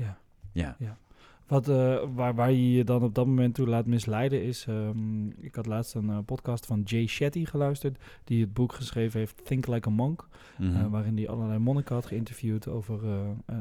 Ja. 0.52 0.76
Ja. 0.78 0.96
Wat, 1.48 1.68
eh, 1.68 1.98
waar, 2.14 2.34
waar 2.34 2.50
je 2.50 2.72
je 2.72 2.84
dan 2.84 3.02
op 3.02 3.14
dat 3.14 3.26
moment 3.26 3.54
toe 3.54 3.66
laat 3.66 3.86
misleiden 3.86 4.42
is... 4.42 4.66
ehm, 4.68 5.26
ik 5.28 5.54
had 5.54 5.66
laatst 5.66 5.94
een 5.94 6.10
eh, 6.10 6.18
podcast 6.24 6.66
van 6.66 6.82
Jay 6.84 7.06
Shetty 7.06 7.44
geluisterd... 7.44 7.98
die 8.24 8.40
het 8.40 8.52
boek 8.52 8.72
geschreven 8.72 9.18
heeft 9.18 9.44
Think 9.44 9.66
Like 9.66 9.88
a 9.88 9.92
Monk... 9.92 10.28
Mhm. 10.58 10.76
eh, 10.76 10.86
waarin 10.86 11.16
hij 11.16 11.28
allerlei 11.28 11.58
monniken 11.58 11.94
had 11.94 12.06
geïnterviewd 12.06 12.68
over 12.68 13.00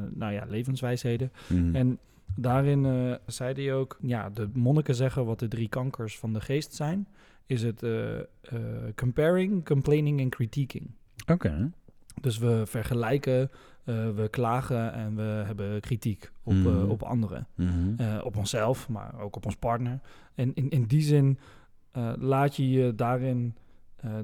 nou 0.10 0.34
ja, 0.34 0.46
levenswijsheden. 0.48 1.32
Mhm. 1.48 1.76
En 1.76 2.00
daarin 2.36 3.18
zei 3.26 3.54
hij 3.54 3.74
ook... 3.74 3.98
Ja, 4.02 4.30
de 4.30 4.50
monniken 4.54 4.96
zeggen 4.96 5.26
wat 5.26 5.40
de 5.40 5.48
drie 5.48 5.70
kankers 5.70 6.20
van 6.20 6.34
de 6.34 6.42
geest 6.42 6.74
zijn... 6.74 7.08
is 7.48 7.64
het 7.64 7.84
eh, 7.84 8.20
eh, 8.20 8.26
comparing, 8.96 9.66
complaining 9.66 10.20
en 10.20 10.30
critiquing. 10.30 10.92
Oké. 11.32 11.72
Dus 12.22 12.38
we 12.38 12.62
vergelijken, 12.66 13.52
eh, 13.84 14.10
we 14.16 14.28
klagen 14.30 14.94
en 14.94 15.16
we 15.16 15.22
hebben 15.46 15.80
kritiek 15.80 16.32
op, 16.44 16.54
Mhm. 16.54 16.90
op 16.90 17.04
anderen. 17.04 17.48
Mhm. 17.56 18.20
Op 18.24 18.38
onszelf, 18.38 18.90
maar 18.90 19.20
ook 19.22 19.36
op 19.36 19.46
ons 19.46 19.56
partner. 19.56 20.00
En 20.36 20.54
in, 20.54 20.70
in 20.70 20.84
die 20.84 21.02
zin 21.02 21.40
laat 22.20 22.56
je 22.56 22.70
je 22.70 22.96
daarin 22.96 23.56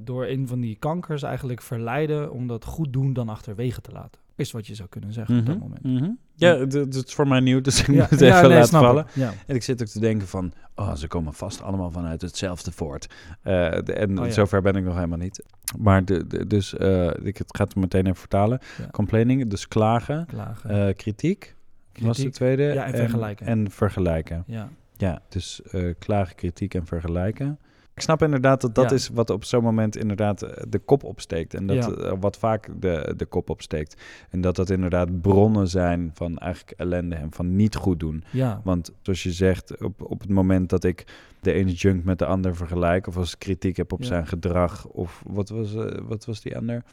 door 0.02 0.26
een 0.26 0.48
van 0.48 0.60
die 0.60 0.76
kankers 0.76 1.24
eigenlijk 1.24 1.62
verleiden 1.62 2.32
om 2.32 2.48
dat 2.48 2.66
goed 2.66 2.94
doen 2.94 3.14
dan 3.14 3.30
achterwege 3.30 3.82
te 3.82 3.92
laten. 3.92 4.22
Is 4.36 4.52
wat 4.52 4.68
je 4.68 4.76
zou 4.76 4.90
kunnen 4.90 5.14
zeggen 5.14 5.40
op 5.40 5.46
dat 5.46 5.56
Mhm. 5.56 5.64
moment. 5.64 5.84
Mhm. 5.84 6.12
Ja, 6.36 6.58
het 6.58 6.74
het 6.74 6.96
is 6.96 7.14
voor 7.14 7.28
mij 7.28 7.40
nieuw, 7.40 7.62
dus 7.62 7.80
ik 7.82 7.88
Ja, 7.88 7.94
moet 7.94 8.10
het 8.10 8.20
ja, 8.20 8.38
even 8.38 8.50
nee, 8.50 8.58
laten 8.58 8.80
vallen. 8.80 9.06
Ja. 9.14 9.34
En 9.48 9.56
ik 9.56 9.64
zit 9.64 9.82
ook 9.82 9.88
te 9.88 10.00
denken 10.00 10.28
van, 10.28 10.54
oh, 10.76 10.96
ze 10.96 11.08
komen 11.08 11.34
vast 11.34 11.62
allemaal 11.62 11.92
vanuit 11.92 12.22
hetzelfde 12.22 12.72
voort. 12.72 13.14
Eh, 13.42 13.54
de- 13.84 13.94
en 13.94 14.20
Oh, 14.20 14.30
zover 14.30 14.62
ben 14.62 14.76
ik 14.76 14.84
nog 14.84 14.96
helemaal 14.96 15.18
niet. 15.18 15.44
Maar 15.78 16.06
de, 16.06 16.28
de- 16.28 16.48
dus, 16.48 16.76
eh, 16.78 17.08
ik 17.24 17.38
het 17.38 17.58
gaat 17.58 17.68
het 17.68 17.76
meteen 17.78 18.04
even 18.06 18.16
vertalen. 18.18 18.60
Complaining, 18.92 19.50
dus 19.50 19.68
klagen, 19.68 20.26
Klagen. 20.26 20.70
eh, 20.88 20.96
kritiek, 20.96 21.56
was 21.94 22.02
de 22.02 22.12
Kritiek. 22.14 22.34
tweede. 22.34 22.64
Ja, 22.64 22.86
en 22.86 22.96
vergelijken. 22.96 23.46
En 23.46 23.72
vergelijken. 23.72 24.44
ja. 24.48 24.70
Ja, 24.98 25.22
dus 25.30 25.62
klagen, 26.00 26.36
kritiek 26.36 26.74
en 26.74 26.86
vergelijken. 26.86 27.60
Ik 27.96 28.02
snap 28.02 28.22
inderdaad 28.22 28.62
dat 28.62 28.76
dat 28.76 28.90
Ja. 28.90 28.96
is 28.96 29.10
wat 29.10 29.30
op 29.30 29.44
zo'n 29.44 29.64
moment 29.64 29.98
inderdaad 29.98 30.42
eh, 30.42 30.64
de 30.70 30.80
kop 30.80 31.04
opsteekt. 31.04 31.54
En 31.54 31.68
dat 31.68 31.76
Ja. 31.76 31.90
eh, 31.92 32.14
wat 32.20 32.38
vaak 32.38 32.70
de, 32.80 33.14
de 33.18 33.26
kop 33.26 33.50
opsteekt. 33.50 34.02
En 34.30 34.42
dat 34.42 34.56
dat 34.56 34.70
inderdaad 34.70 35.22
bronnen 35.22 35.68
zijn 35.68 36.12
van 36.14 36.38
eigenlijk 36.38 36.80
ellende 36.80 37.16
en 37.16 37.32
van 37.32 37.56
niet 37.56 37.76
goed 37.76 38.00
doen. 38.00 38.24
ja. 38.32 38.62
Want 38.64 38.92
zoals 39.02 39.24
je 39.24 39.32
zegt, 39.32 39.82
op, 39.84 40.02
op 40.12 40.20
het 40.22 40.30
moment 40.30 40.70
dat 40.70 40.84
ik 40.84 41.06
de 41.40 41.52
ene 41.54 41.72
junk 41.72 42.04
met 42.04 42.20
de 42.20 42.26
ander 42.26 42.56
vergelijk... 42.56 43.08
of 43.08 43.18
als 43.18 43.34
ik 43.34 43.40
kritiek 43.40 43.78
heb 43.78 43.92
op 43.92 44.04
zijn 44.04 44.28
gedrag... 44.28 44.86
of 44.86 45.24
wat 45.28 45.50
was, 45.50 45.76
eh, 45.76 45.98
wat 46.08 46.26
was 46.26 46.42
die 46.42 46.58
ander? 46.58 46.84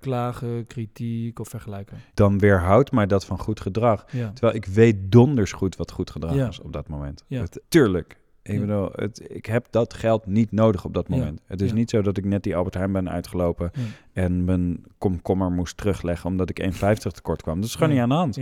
Klagen, 0.00 0.66
kritiek 0.66 1.38
of 1.38 1.48
vergelijken. 1.48 1.96
Dan 2.14 2.38
weerhoudt 2.38 2.92
mij 2.92 3.06
dat 3.06 3.24
van 3.24 3.38
goed 3.38 3.60
gedrag. 3.60 4.04
Ja. 4.12 4.30
Terwijl 4.32 4.54
ik 4.56 4.66
weet 4.66 4.96
donders 5.12 5.52
goed 5.52 5.76
wat 5.76 5.90
goed 5.90 6.10
gedrag 6.10 6.34
Ja. 6.34 6.48
is 6.48 6.60
op 6.60 6.72
dat 6.72 6.88
moment. 6.88 7.24
Ja. 7.26 7.40
Het- 7.40 7.60
tuurlijk. 7.68 8.18
Ik 8.42 8.52
Ja. 8.54 8.60
bedoel, 8.60 8.88
het, 8.92 9.22
ik 9.28 9.46
heb 9.46 9.66
dat 9.70 9.94
geld 9.94 10.26
niet 10.26 10.52
nodig 10.52 10.84
op 10.84 10.94
dat 10.94 11.06
Ja. 11.08 11.16
moment. 11.16 11.40
Het 11.46 11.60
is 11.60 11.68
Ja. 11.68 11.74
niet 11.74 11.90
zo 11.90 12.02
dat 12.02 12.16
ik 12.16 12.24
net 12.24 12.42
die 12.42 12.56
Albert 12.56 12.74
Heijn 12.74 12.92
ben 12.92 13.10
uitgelopen... 13.10 13.70
Ja. 13.74 13.80
en 14.12 14.44
mijn 14.44 14.84
komkommer 14.98 15.50
moest 15.50 15.76
terugleggen 15.76 16.30
omdat 16.30 16.50
ik 16.50 16.58
1,50 16.60 17.12
tekort 17.12 17.42
kwam. 17.42 17.56
Dat 17.60 17.64
is 17.68 17.74
gewoon 17.74 17.92
niet 17.92 18.00
aan 18.00 18.08
de 18.08 18.14
hand. 18.14 18.36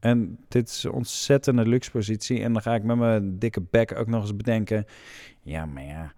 En 0.00 0.38
dit 0.48 0.68
is 0.68 0.84
een 0.84 0.90
ontzettende 0.90 1.66
luxe 1.66 1.90
positie. 1.90 2.42
En 2.42 2.52
dan 2.52 2.62
ga 2.62 2.74
ik 2.74 2.82
met 2.82 2.96
mijn 2.96 3.38
dikke 3.38 3.62
bek 3.70 3.98
ook 3.98 4.06
nog 4.06 4.22
eens 4.22 4.36
bedenken... 4.36 4.84
Ja, 5.42 5.66
maar 5.66 5.84
ja. 5.84 6.12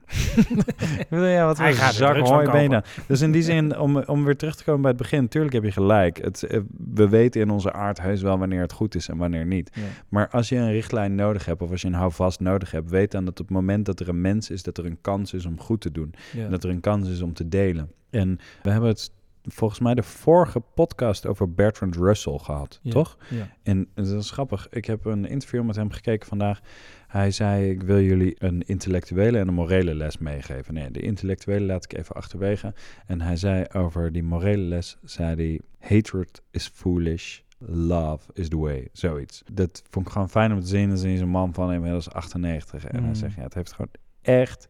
Ja, 1.35 1.47
wat 1.47 1.59
Hij 1.59 1.69
een 1.69 1.75
gaat 1.75 1.89
er 1.89 1.95
zak 1.95 2.17
hooi 2.17 2.51
ben 2.51 2.63
je 2.63 2.69
kopen. 2.69 2.71
dan? 2.71 2.83
Dus 3.07 3.21
in 3.21 3.33
die 3.33 3.43
zin, 3.43 3.77
om, 3.79 3.97
om 3.97 4.25
weer 4.25 4.37
terug 4.37 4.57
te 4.57 4.65
komen 4.65 4.81
bij 4.81 4.91
het 4.91 5.01
begin... 5.01 5.21
Natuurlijk 5.23 5.55
heb 5.55 5.65
je 5.65 5.73
gelijk. 5.73 6.23
Het, 6.23 6.43
eh, 6.43 6.61
we 6.95 7.09
weten 7.09 7.41
in 7.41 7.51
onze 7.51 7.73
aard 7.73 8.01
heus 8.01 8.23
wel 8.23 8.39
wanneer 8.39 8.61
het 8.61 8.73
goed 8.73 8.95
is 8.95 9.09
en 9.09 9.17
wanneer 9.17 9.47
niet. 9.47 9.71
Ja. 9.75 9.83
Maar 10.09 10.29
als 10.29 10.49
je 10.49 10.57
een 10.57 10.71
richtlijn 10.73 11.15
nodig 11.15 11.45
hebt... 11.45 11.63
of 11.63 11.71
als 11.71 11.81
je 11.81 11.87
een 11.87 11.95
houvast 11.95 12.41
nodig 12.41 12.71
hebt... 12.71 12.91
weet 12.91 13.11
dan 13.11 13.25
dat 13.25 13.41
op 13.41 13.47
het 13.47 13.57
moment 13.57 13.87
dat 13.87 14.01
er 14.01 14.09
een 14.09 14.21
mens 14.21 14.51
is... 14.51 14.63
dat 14.63 14.79
er 14.79 14.87
een 14.87 15.01
kans 15.01 15.33
is 15.33 15.47
om 15.47 15.61
goed 15.61 15.81
te 15.81 15.93
doen. 15.93 16.15
Ja. 16.33 16.45
En 16.45 16.51
dat 16.51 16.65
er 16.65 16.71
een 16.71 16.81
kans 16.81 17.09
is 17.09 17.23
om 17.23 17.33
te 17.33 17.49
delen. 17.49 17.91
En 18.11 18.39
we 18.63 18.71
hebben 18.71 18.89
het 18.89 19.11
volgens 19.53 19.81
mij 19.81 19.95
de 19.95 20.03
vorige 20.03 20.61
podcast 20.61 21.27
over 21.27 21.55
Bertrand 21.55 21.97
Russell 21.97 22.39
gehad, 22.39 22.79
Ja. 22.83 22.91
toch? 22.91 23.17
Ja. 23.31 23.49
En 23.63 23.89
dat 23.95 24.07
is 24.07 24.31
grappig. 24.31 24.69
Ik 24.71 24.85
heb 24.85 25.05
een 25.05 25.25
interview 25.27 25.65
met 25.65 25.77
hem 25.77 25.91
gekeken 25.91 26.29
vandaag. 26.29 26.61
Hij 27.07 27.31
zei, 27.31 27.71
ik 27.71 27.83
wil 27.83 28.01
jullie 28.01 28.35
een 28.39 28.63
intellectuele 28.63 29.39
en 29.39 29.49
een 29.49 29.55
morele 29.55 29.95
les 29.95 30.19
meegeven. 30.19 30.75
Nee, 30.75 30.91
de 30.91 31.01
intellectuele 31.01 31.67
laat 31.67 31.85
ik 31.85 31.99
even 31.99 32.15
achterwege. 32.15 32.75
En 33.07 33.21
hij 33.21 33.37
zei 33.37 33.65
over 33.73 34.13
die 34.13 34.23
morele 34.23 34.63
les, 34.63 34.97
zei 35.05 35.35
hij, 35.35 35.61
hatred 35.91 36.43
is 36.51 36.69
foolish. 36.75 37.41
Love 37.61 38.29
is 38.33 38.49
the 38.49 38.59
way. 38.59 38.89
Zoiets. 38.93 39.43
Dat 39.53 39.83
vond 39.91 40.07
ik 40.07 40.13
gewoon 40.13 40.29
fijn 40.31 40.53
om 40.53 40.61
te 40.61 40.67
zien. 40.67 40.89
Dan 40.89 40.99
zie 40.99 41.11
je 41.11 41.17
zo'n 41.19 41.29
man 41.29 41.55
van 41.55 41.73
inmiddels 41.73 42.11
98. 42.11 42.85
En 42.85 42.99
hij 42.99 43.09
Mm. 43.09 43.15
zegt, 43.15 43.35
ja, 43.35 43.43
het 43.43 43.55
heeft 43.55 43.73
gewoon 43.73 43.91
echt, 44.23 44.69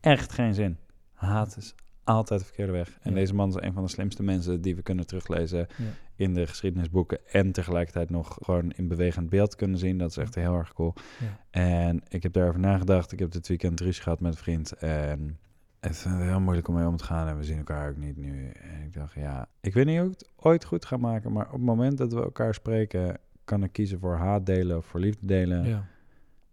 echt 0.00 0.32
geen 0.32 0.54
zin. 0.54 0.76
Haat 1.12 1.56
is 1.56 1.74
altijd 2.06 2.40
de 2.40 2.46
verkeerde 2.46 2.72
weg. 2.72 2.98
En 3.02 3.10
Ja. 3.10 3.16
deze 3.16 3.34
man 3.34 3.48
is 3.48 3.54
een 3.58 3.72
van 3.72 3.82
de 3.82 3.88
slimste 3.90 4.22
mensen 4.22 4.60
die 4.60 4.76
we 4.76 4.82
kunnen 4.82 5.06
teruglezen 5.06 5.58
Ja. 5.58 5.84
in 6.16 6.34
de 6.34 6.46
geschiedenisboeken. 6.46 7.18
En 7.32 7.52
tegelijkertijd 7.52 8.10
nog 8.10 8.38
gewoon 8.42 8.70
in 8.70 8.88
bewegend 8.88 9.28
beeld 9.30 9.54
kunnen 9.56 9.78
zien. 9.78 9.98
Dat 9.98 10.10
is 10.10 10.16
echt 10.16 10.34
heel 10.34 10.54
erg 10.54 10.72
cool. 10.72 10.94
Ja. 11.20 11.38
En 11.50 12.02
ik 12.08 12.22
heb 12.22 12.32
daarover 12.32 12.60
nagedacht. 12.60 13.12
Ik 13.12 13.18
heb 13.18 13.30
dit 13.30 13.48
weekend 13.48 13.80
ruzie 13.80 14.02
gehad 14.02 14.20
met 14.20 14.32
een 14.32 14.38
vriend. 14.38 14.72
En 14.72 15.38
Het 15.80 15.90
is 15.94 16.04
heel 16.04 16.40
moeilijk 16.40 16.68
om 16.68 16.74
mee 16.74 16.86
om 16.86 16.96
te 16.96 17.04
gaan 17.04 17.28
en 17.28 17.36
we 17.36 17.44
zien 17.44 17.58
elkaar 17.58 17.90
ook 17.90 17.96
niet 17.96 18.16
nu. 18.16 18.48
En 18.48 18.82
ik 18.84 18.92
dacht, 18.94 19.14
ja, 19.14 19.48
ik 19.60 19.74
weet 19.74 19.86
niet 19.86 19.98
hoe 19.98 20.06
ik 20.10 20.12
het 20.18 20.30
ooit 20.36 20.64
goed 20.64 20.84
ga 20.84 20.96
maken, 20.96 21.32
maar 21.32 21.46
op 21.46 21.52
het 21.52 21.60
moment 21.60 21.98
dat 21.98 22.12
we 22.12 22.22
elkaar 22.22 22.54
spreken, 22.54 23.18
kan 23.44 23.62
ik 23.62 23.72
kiezen 23.72 23.98
voor 23.98 24.16
haat 24.16 24.46
delen 24.46 24.76
of 24.76 24.86
voor 24.86 25.00
liefde 25.00 25.26
delen. 25.26 25.64
Ja, 25.68 25.86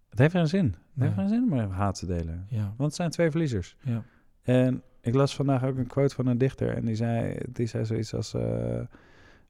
Het 0.09 0.19
heeft 0.19 0.31
geen 0.33 0.47
zin. 0.47 0.65
Het 0.65 1.03
heeft 1.03 1.13
geen 1.15 1.27
zin 1.29 1.53
om 1.53 1.69
haat 1.71 1.99
te 1.99 2.05
delen. 2.05 2.45
ja, 2.49 2.63
Want 2.63 2.77
het 2.77 2.95
zijn 2.95 3.09
twee 3.09 3.31
verliezers. 3.31 3.75
ja. 3.81 4.03
En 4.41 4.81
ik 5.03 5.13
las 5.13 5.35
vandaag 5.35 5.63
ook 5.63 5.77
een 5.77 5.87
quote 5.87 6.15
van 6.15 6.27
een 6.27 6.37
dichter 6.37 6.75
en 6.75 6.85
die 6.85 6.95
zei, 6.95 7.37
die 7.49 7.67
zei 7.67 7.85
zoiets 7.85 8.13
als, 8.13 8.33
eh, 8.33 8.81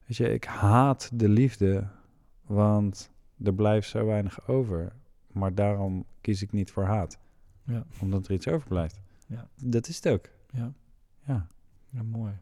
weet 0.06 0.16
je, 0.16 0.32
ik 0.32 0.44
haat 0.44 1.10
de 1.12 1.28
liefde, 1.28 1.86
want 2.42 3.10
er 3.44 3.54
blijft 3.54 3.88
zo 3.88 4.06
weinig 4.06 4.48
over. 4.48 4.92
Maar 5.32 5.54
daarom 5.54 6.04
kies 6.20 6.42
ik 6.42 6.52
niet 6.52 6.70
voor 6.70 6.84
haat, 6.84 7.18
Ja, 7.64 7.86
omdat 8.00 8.26
er 8.26 8.32
iets 8.32 8.48
overblijft. 8.48 9.00
Ja. 9.26 9.48
Dat 9.62 9.88
is 9.88 9.96
het 9.96 10.08
ook. 10.08 10.28
ja. 10.50 10.72
Ja. 11.26 11.46
ja 11.90 12.02
mooi. 12.02 12.32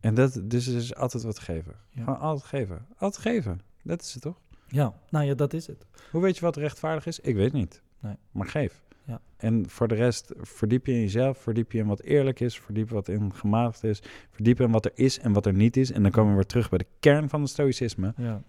En 0.00 0.14
dat, 0.14 0.40
dus 0.44 0.66
is 0.66 0.94
altijd 0.94 1.22
wat 1.22 1.38
geven. 1.38 1.74
Ja. 1.90 2.04
Gewoon 2.04 2.18
altijd 2.18 2.44
geven. 2.48 2.86
Altijd 2.96 3.22
geven. 3.22 3.60
Dat 3.82 4.02
is 4.02 4.12
het 4.12 4.22
toch? 4.22 4.40
Ja, 4.68 4.94
nou 5.10 5.24
ja, 5.24 5.34
dat 5.34 5.52
is 5.52 5.66
het. 5.66 5.86
Hoe 6.10 6.22
weet 6.22 6.34
je 6.34 6.40
wat 6.40 6.56
rechtvaardig 6.56 7.06
is? 7.06 7.20
Ik 7.20 7.34
weet 7.34 7.52
niet. 7.52 7.82
Nee. 8.00 8.16
Maar 8.30 8.46
geef. 8.46 8.82
Ja. 9.10 9.20
En 9.36 9.68
voor 9.68 9.88
de 9.88 9.94
rest, 9.94 10.32
verdiep 10.36 10.86
je 10.86 10.92
in 10.92 11.00
jezelf, 11.00 11.38
verdiep 11.38 11.72
je 11.72 11.78
in 11.78 11.86
wat 11.86 12.00
eerlijk 12.00 12.40
is, 12.40 12.58
verdiep 12.58 12.90
wat 12.90 13.08
in 13.08 13.34
gematigd 13.34 13.84
is, 13.84 14.02
verdiep 14.30 14.60
in 14.60 14.70
wat 14.70 14.84
er 14.84 14.92
is 14.94 15.18
en 15.18 15.32
wat 15.32 15.46
er 15.46 15.54
niet 15.54 15.76
is. 15.76 15.92
En 15.92 16.02
dan 16.02 16.10
komen 16.10 16.30
we 16.30 16.36
weer 16.36 16.46
terug 16.46 16.68
bij 16.68 16.78
de 16.78 16.86
kern 17.00 17.28
van 17.28 17.40
het 17.40 17.50
stoïcisme. 17.50 18.14
Ja, 18.16 18.42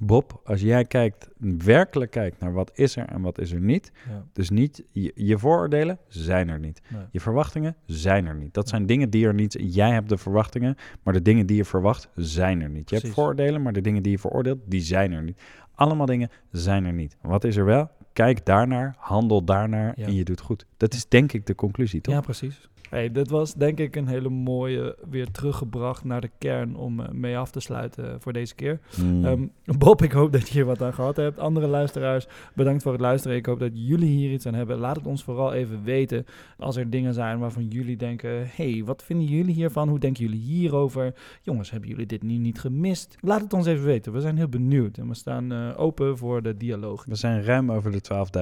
Bob, 0.00 0.40
als 0.44 0.60
jij 0.60 0.84
kijkt, 0.84 1.28
werkelijk 1.64 2.10
kijkt 2.10 2.40
naar 2.40 2.52
wat 2.52 2.70
is 2.74 2.96
er 2.96 3.04
en 3.04 3.20
wat 3.20 3.38
is 3.38 3.52
er 3.52 3.60
niet, 3.60 3.92
ja, 4.08 4.24
dus 4.32 4.50
niet 4.50 4.84
je, 4.90 5.12
je 5.14 5.38
vooroordelen 5.38 5.98
zijn 6.08 6.48
er 6.48 6.58
niet. 6.58 6.80
nee. 6.88 7.02
Je 7.10 7.20
verwachtingen 7.20 7.76
zijn 7.86 8.26
er 8.26 8.34
niet. 8.34 8.54
Dat 8.54 8.68
zijn 8.68 8.86
dingen 8.86 9.10
die 9.10 9.26
er 9.26 9.34
niet. 9.34 9.56
Jij 9.60 9.90
hebt 9.90 10.08
de 10.08 10.18
verwachtingen, 10.18 10.76
maar 11.02 11.12
de 11.12 11.22
dingen 11.22 11.46
die 11.46 11.56
je 11.56 11.64
verwacht 11.64 12.08
zijn 12.14 12.60
er 12.60 12.70
niet. 12.70 12.90
Je 12.90 12.96
hebt 12.96 13.08
vooroordelen, 13.08 13.62
maar 13.62 13.72
de 13.72 13.80
dingen 13.80 14.02
die 14.02 14.12
je 14.12 14.18
veroordeelt, 14.18 14.58
die 14.64 14.80
zijn 14.80 15.12
er 15.12 15.22
niet. 15.22 15.40
Allemaal 15.74 16.06
dingen 16.06 16.30
zijn 16.50 16.84
er 16.84 16.92
niet. 16.92 17.16
Wat 17.20 17.44
is 17.44 17.56
er 17.56 17.64
wel? 17.64 17.90
Kijk 18.12 18.46
daarnaar, 18.46 18.94
handel 18.98 19.44
daarnaar 19.44 19.92
Ja. 19.96 20.06
en 20.06 20.14
je 20.14 20.24
doet 20.24 20.40
goed. 20.40 20.66
Dat 20.76 20.94
is 20.94 21.08
denk 21.08 21.32
ik 21.32 21.46
de 21.46 21.54
conclusie, 21.54 22.00
toch? 22.00 22.14
Ja, 22.14 22.20
precies. 22.20 22.68
Hey, 22.92 23.12
dit 23.12 23.30
was 23.30 23.54
denk 23.54 23.78
ik 23.78 23.96
een 23.96 24.06
hele 24.06 24.28
mooie, 24.28 24.96
weer 25.10 25.30
teruggebracht 25.30 26.04
naar 26.04 26.20
de 26.20 26.30
kern 26.38 26.76
om 26.76 27.00
eh, 27.00 27.08
mee 27.08 27.38
af 27.38 27.50
te 27.50 27.60
sluiten 27.60 28.20
voor 28.20 28.32
deze 28.32 28.54
keer. 28.54 28.80
Mm. 28.96 29.24
Ehm, 29.24 29.46
Bob, 29.78 30.02
ik 30.02 30.12
hoop 30.12 30.32
dat 30.32 30.48
je 30.48 30.52
hier 30.52 30.64
wat 30.64 30.82
aan 30.82 30.94
gehad 30.94 31.16
hebt. 31.16 31.38
Andere 31.38 31.66
luisteraars, 31.66 32.26
bedankt 32.54 32.82
voor 32.82 32.92
het 32.92 33.00
luisteren. 33.00 33.36
Ik 33.36 33.46
hoop 33.46 33.58
dat 33.58 33.70
jullie 33.74 34.16
hier 34.16 34.32
iets 34.32 34.46
aan 34.46 34.54
hebben. 34.54 34.78
Laat 34.78 34.96
het 34.96 35.06
ons 35.06 35.24
vooral 35.24 35.52
even 35.52 35.84
weten 35.84 36.24
als 36.58 36.76
er 36.76 36.90
dingen 36.90 37.14
zijn 37.14 37.38
waarvan 37.38 37.68
jullie 37.68 37.96
denken... 37.96 38.46
hey, 38.50 38.82
wat 38.84 39.02
vinden 39.02 39.26
jullie 39.26 39.54
hiervan? 39.54 39.88
Hoe 39.88 39.98
denken 39.98 40.24
jullie 40.24 40.40
hierover? 40.40 41.14
Jongens, 41.42 41.70
hebben 41.70 41.88
jullie 41.88 42.06
dit 42.06 42.22
nu 42.22 42.36
niet 42.36 42.60
gemist? 42.60 43.16
Laat 43.20 43.40
het 43.40 43.52
ons 43.52 43.66
even 43.66 43.84
weten. 43.84 44.12
We 44.12 44.20
zijn 44.20 44.36
heel 44.36 44.48
benieuwd 44.48 44.98
en 44.98 45.08
we 45.08 45.14
staan 45.14 45.52
eh, 45.52 45.80
open 45.80 46.18
voor 46.18 46.42
de 46.42 46.56
dialoog. 46.56 47.04
We 47.04 47.14
zijn 47.14 47.44
ruim 47.44 47.72
over 47.72 47.90
de 47.90 48.00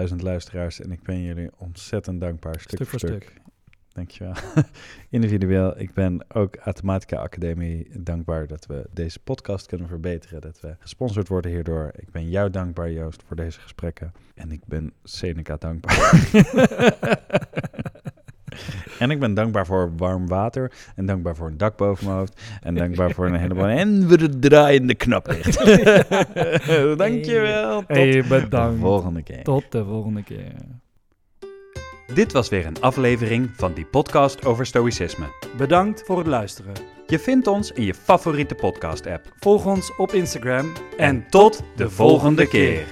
12.000 0.09 0.17
luisteraars 0.17 0.81
en 0.81 0.93
ik 0.93 1.03
ben 1.03 1.23
jullie 1.23 1.51
ontzettend 1.59 2.21
dankbaar, 2.21 2.61
stuk, 2.61 2.71
Stuk 2.71 2.87
voor 2.87 2.99
stuk. 2.99 3.41
Dankjewel. 3.93 4.33
Individueel. 5.11 5.81
Ik 5.81 5.95
ben 5.95 6.25
ook 6.33 6.57
Automatica 6.57 7.17
Academie 7.17 7.89
dankbaar 7.99 8.47
dat 8.47 8.67
we 8.67 8.87
deze 8.93 9.19
podcast 9.19 9.67
kunnen 9.67 9.89
verbeteren. 9.89 10.41
Dat 10.41 10.61
we 10.61 10.75
gesponsord 10.79 11.29
worden 11.29 11.51
hierdoor. 11.51 11.91
Ik 11.97 12.11
ben 12.11 12.29
jou 12.29 12.51
dankbaar, 12.51 12.91
Joost, 12.91 13.23
voor 13.27 13.37
deze 13.37 13.61
gesprekken. 13.61 14.13
En 14.35 14.53
ik 14.53 14.61
ben 14.67 14.93
Seneca 15.05 15.57
dankbaar. 15.59 16.29
en 18.99 19.11
ik 19.11 19.21
ben 19.21 19.35
dankbaar 19.35 19.67
voor 19.67 19.93
warm 19.97 20.27
water. 20.29 20.73
En 20.97 21.07
dankbaar 21.07 21.37
voor 21.37 21.47
een 21.47 21.57
dak 21.57 21.77
boven 21.77 22.05
mijn 22.07 22.19
hoofd. 22.19 22.41
En 22.63 22.75
dankbaar 22.75 23.11
voor 23.11 23.27
een 23.27 23.35
heleboel... 23.41 23.65
En 23.81 24.09
we 24.09 24.19
de 24.19 24.39
draaiende 24.39 24.95
knaplicht. 24.95 25.65
Dankjewel. 26.99 27.79
Tot 27.79 27.89
Hey, 27.89 28.11
de 28.11 28.25
bedankt. 28.29 28.81
volgende 28.81 29.23
keer. 29.23 29.43
Tot 29.43 29.73
de 29.73 29.85
volgende 29.85 30.23
keer. 30.23 30.53
Dit 32.15 32.33
was 32.33 32.49
weer 32.49 32.67
een 32.67 32.81
aflevering 32.81 33.51
van 33.57 33.73
die 33.73 33.85
podcast 33.85 34.45
over 34.45 34.67
stoïcisme. 34.67 35.27
Bedankt 35.57 36.03
voor 36.03 36.19
het 36.19 36.27
luisteren. 36.27 36.73
Je 37.07 37.19
vindt 37.19 37.47
ons 37.47 37.73
in 37.73 37.85
je 37.85 37.95
favoriete 37.95 38.55
podcast-app. 38.55 39.33
Volg 39.39 39.67
ons 39.67 39.97
op 39.97 40.13
Instagram 40.13 40.73
En 40.97 41.29
tot 41.29 41.63
de 41.77 41.91
volgende 41.91 42.49
keer. 42.49 42.87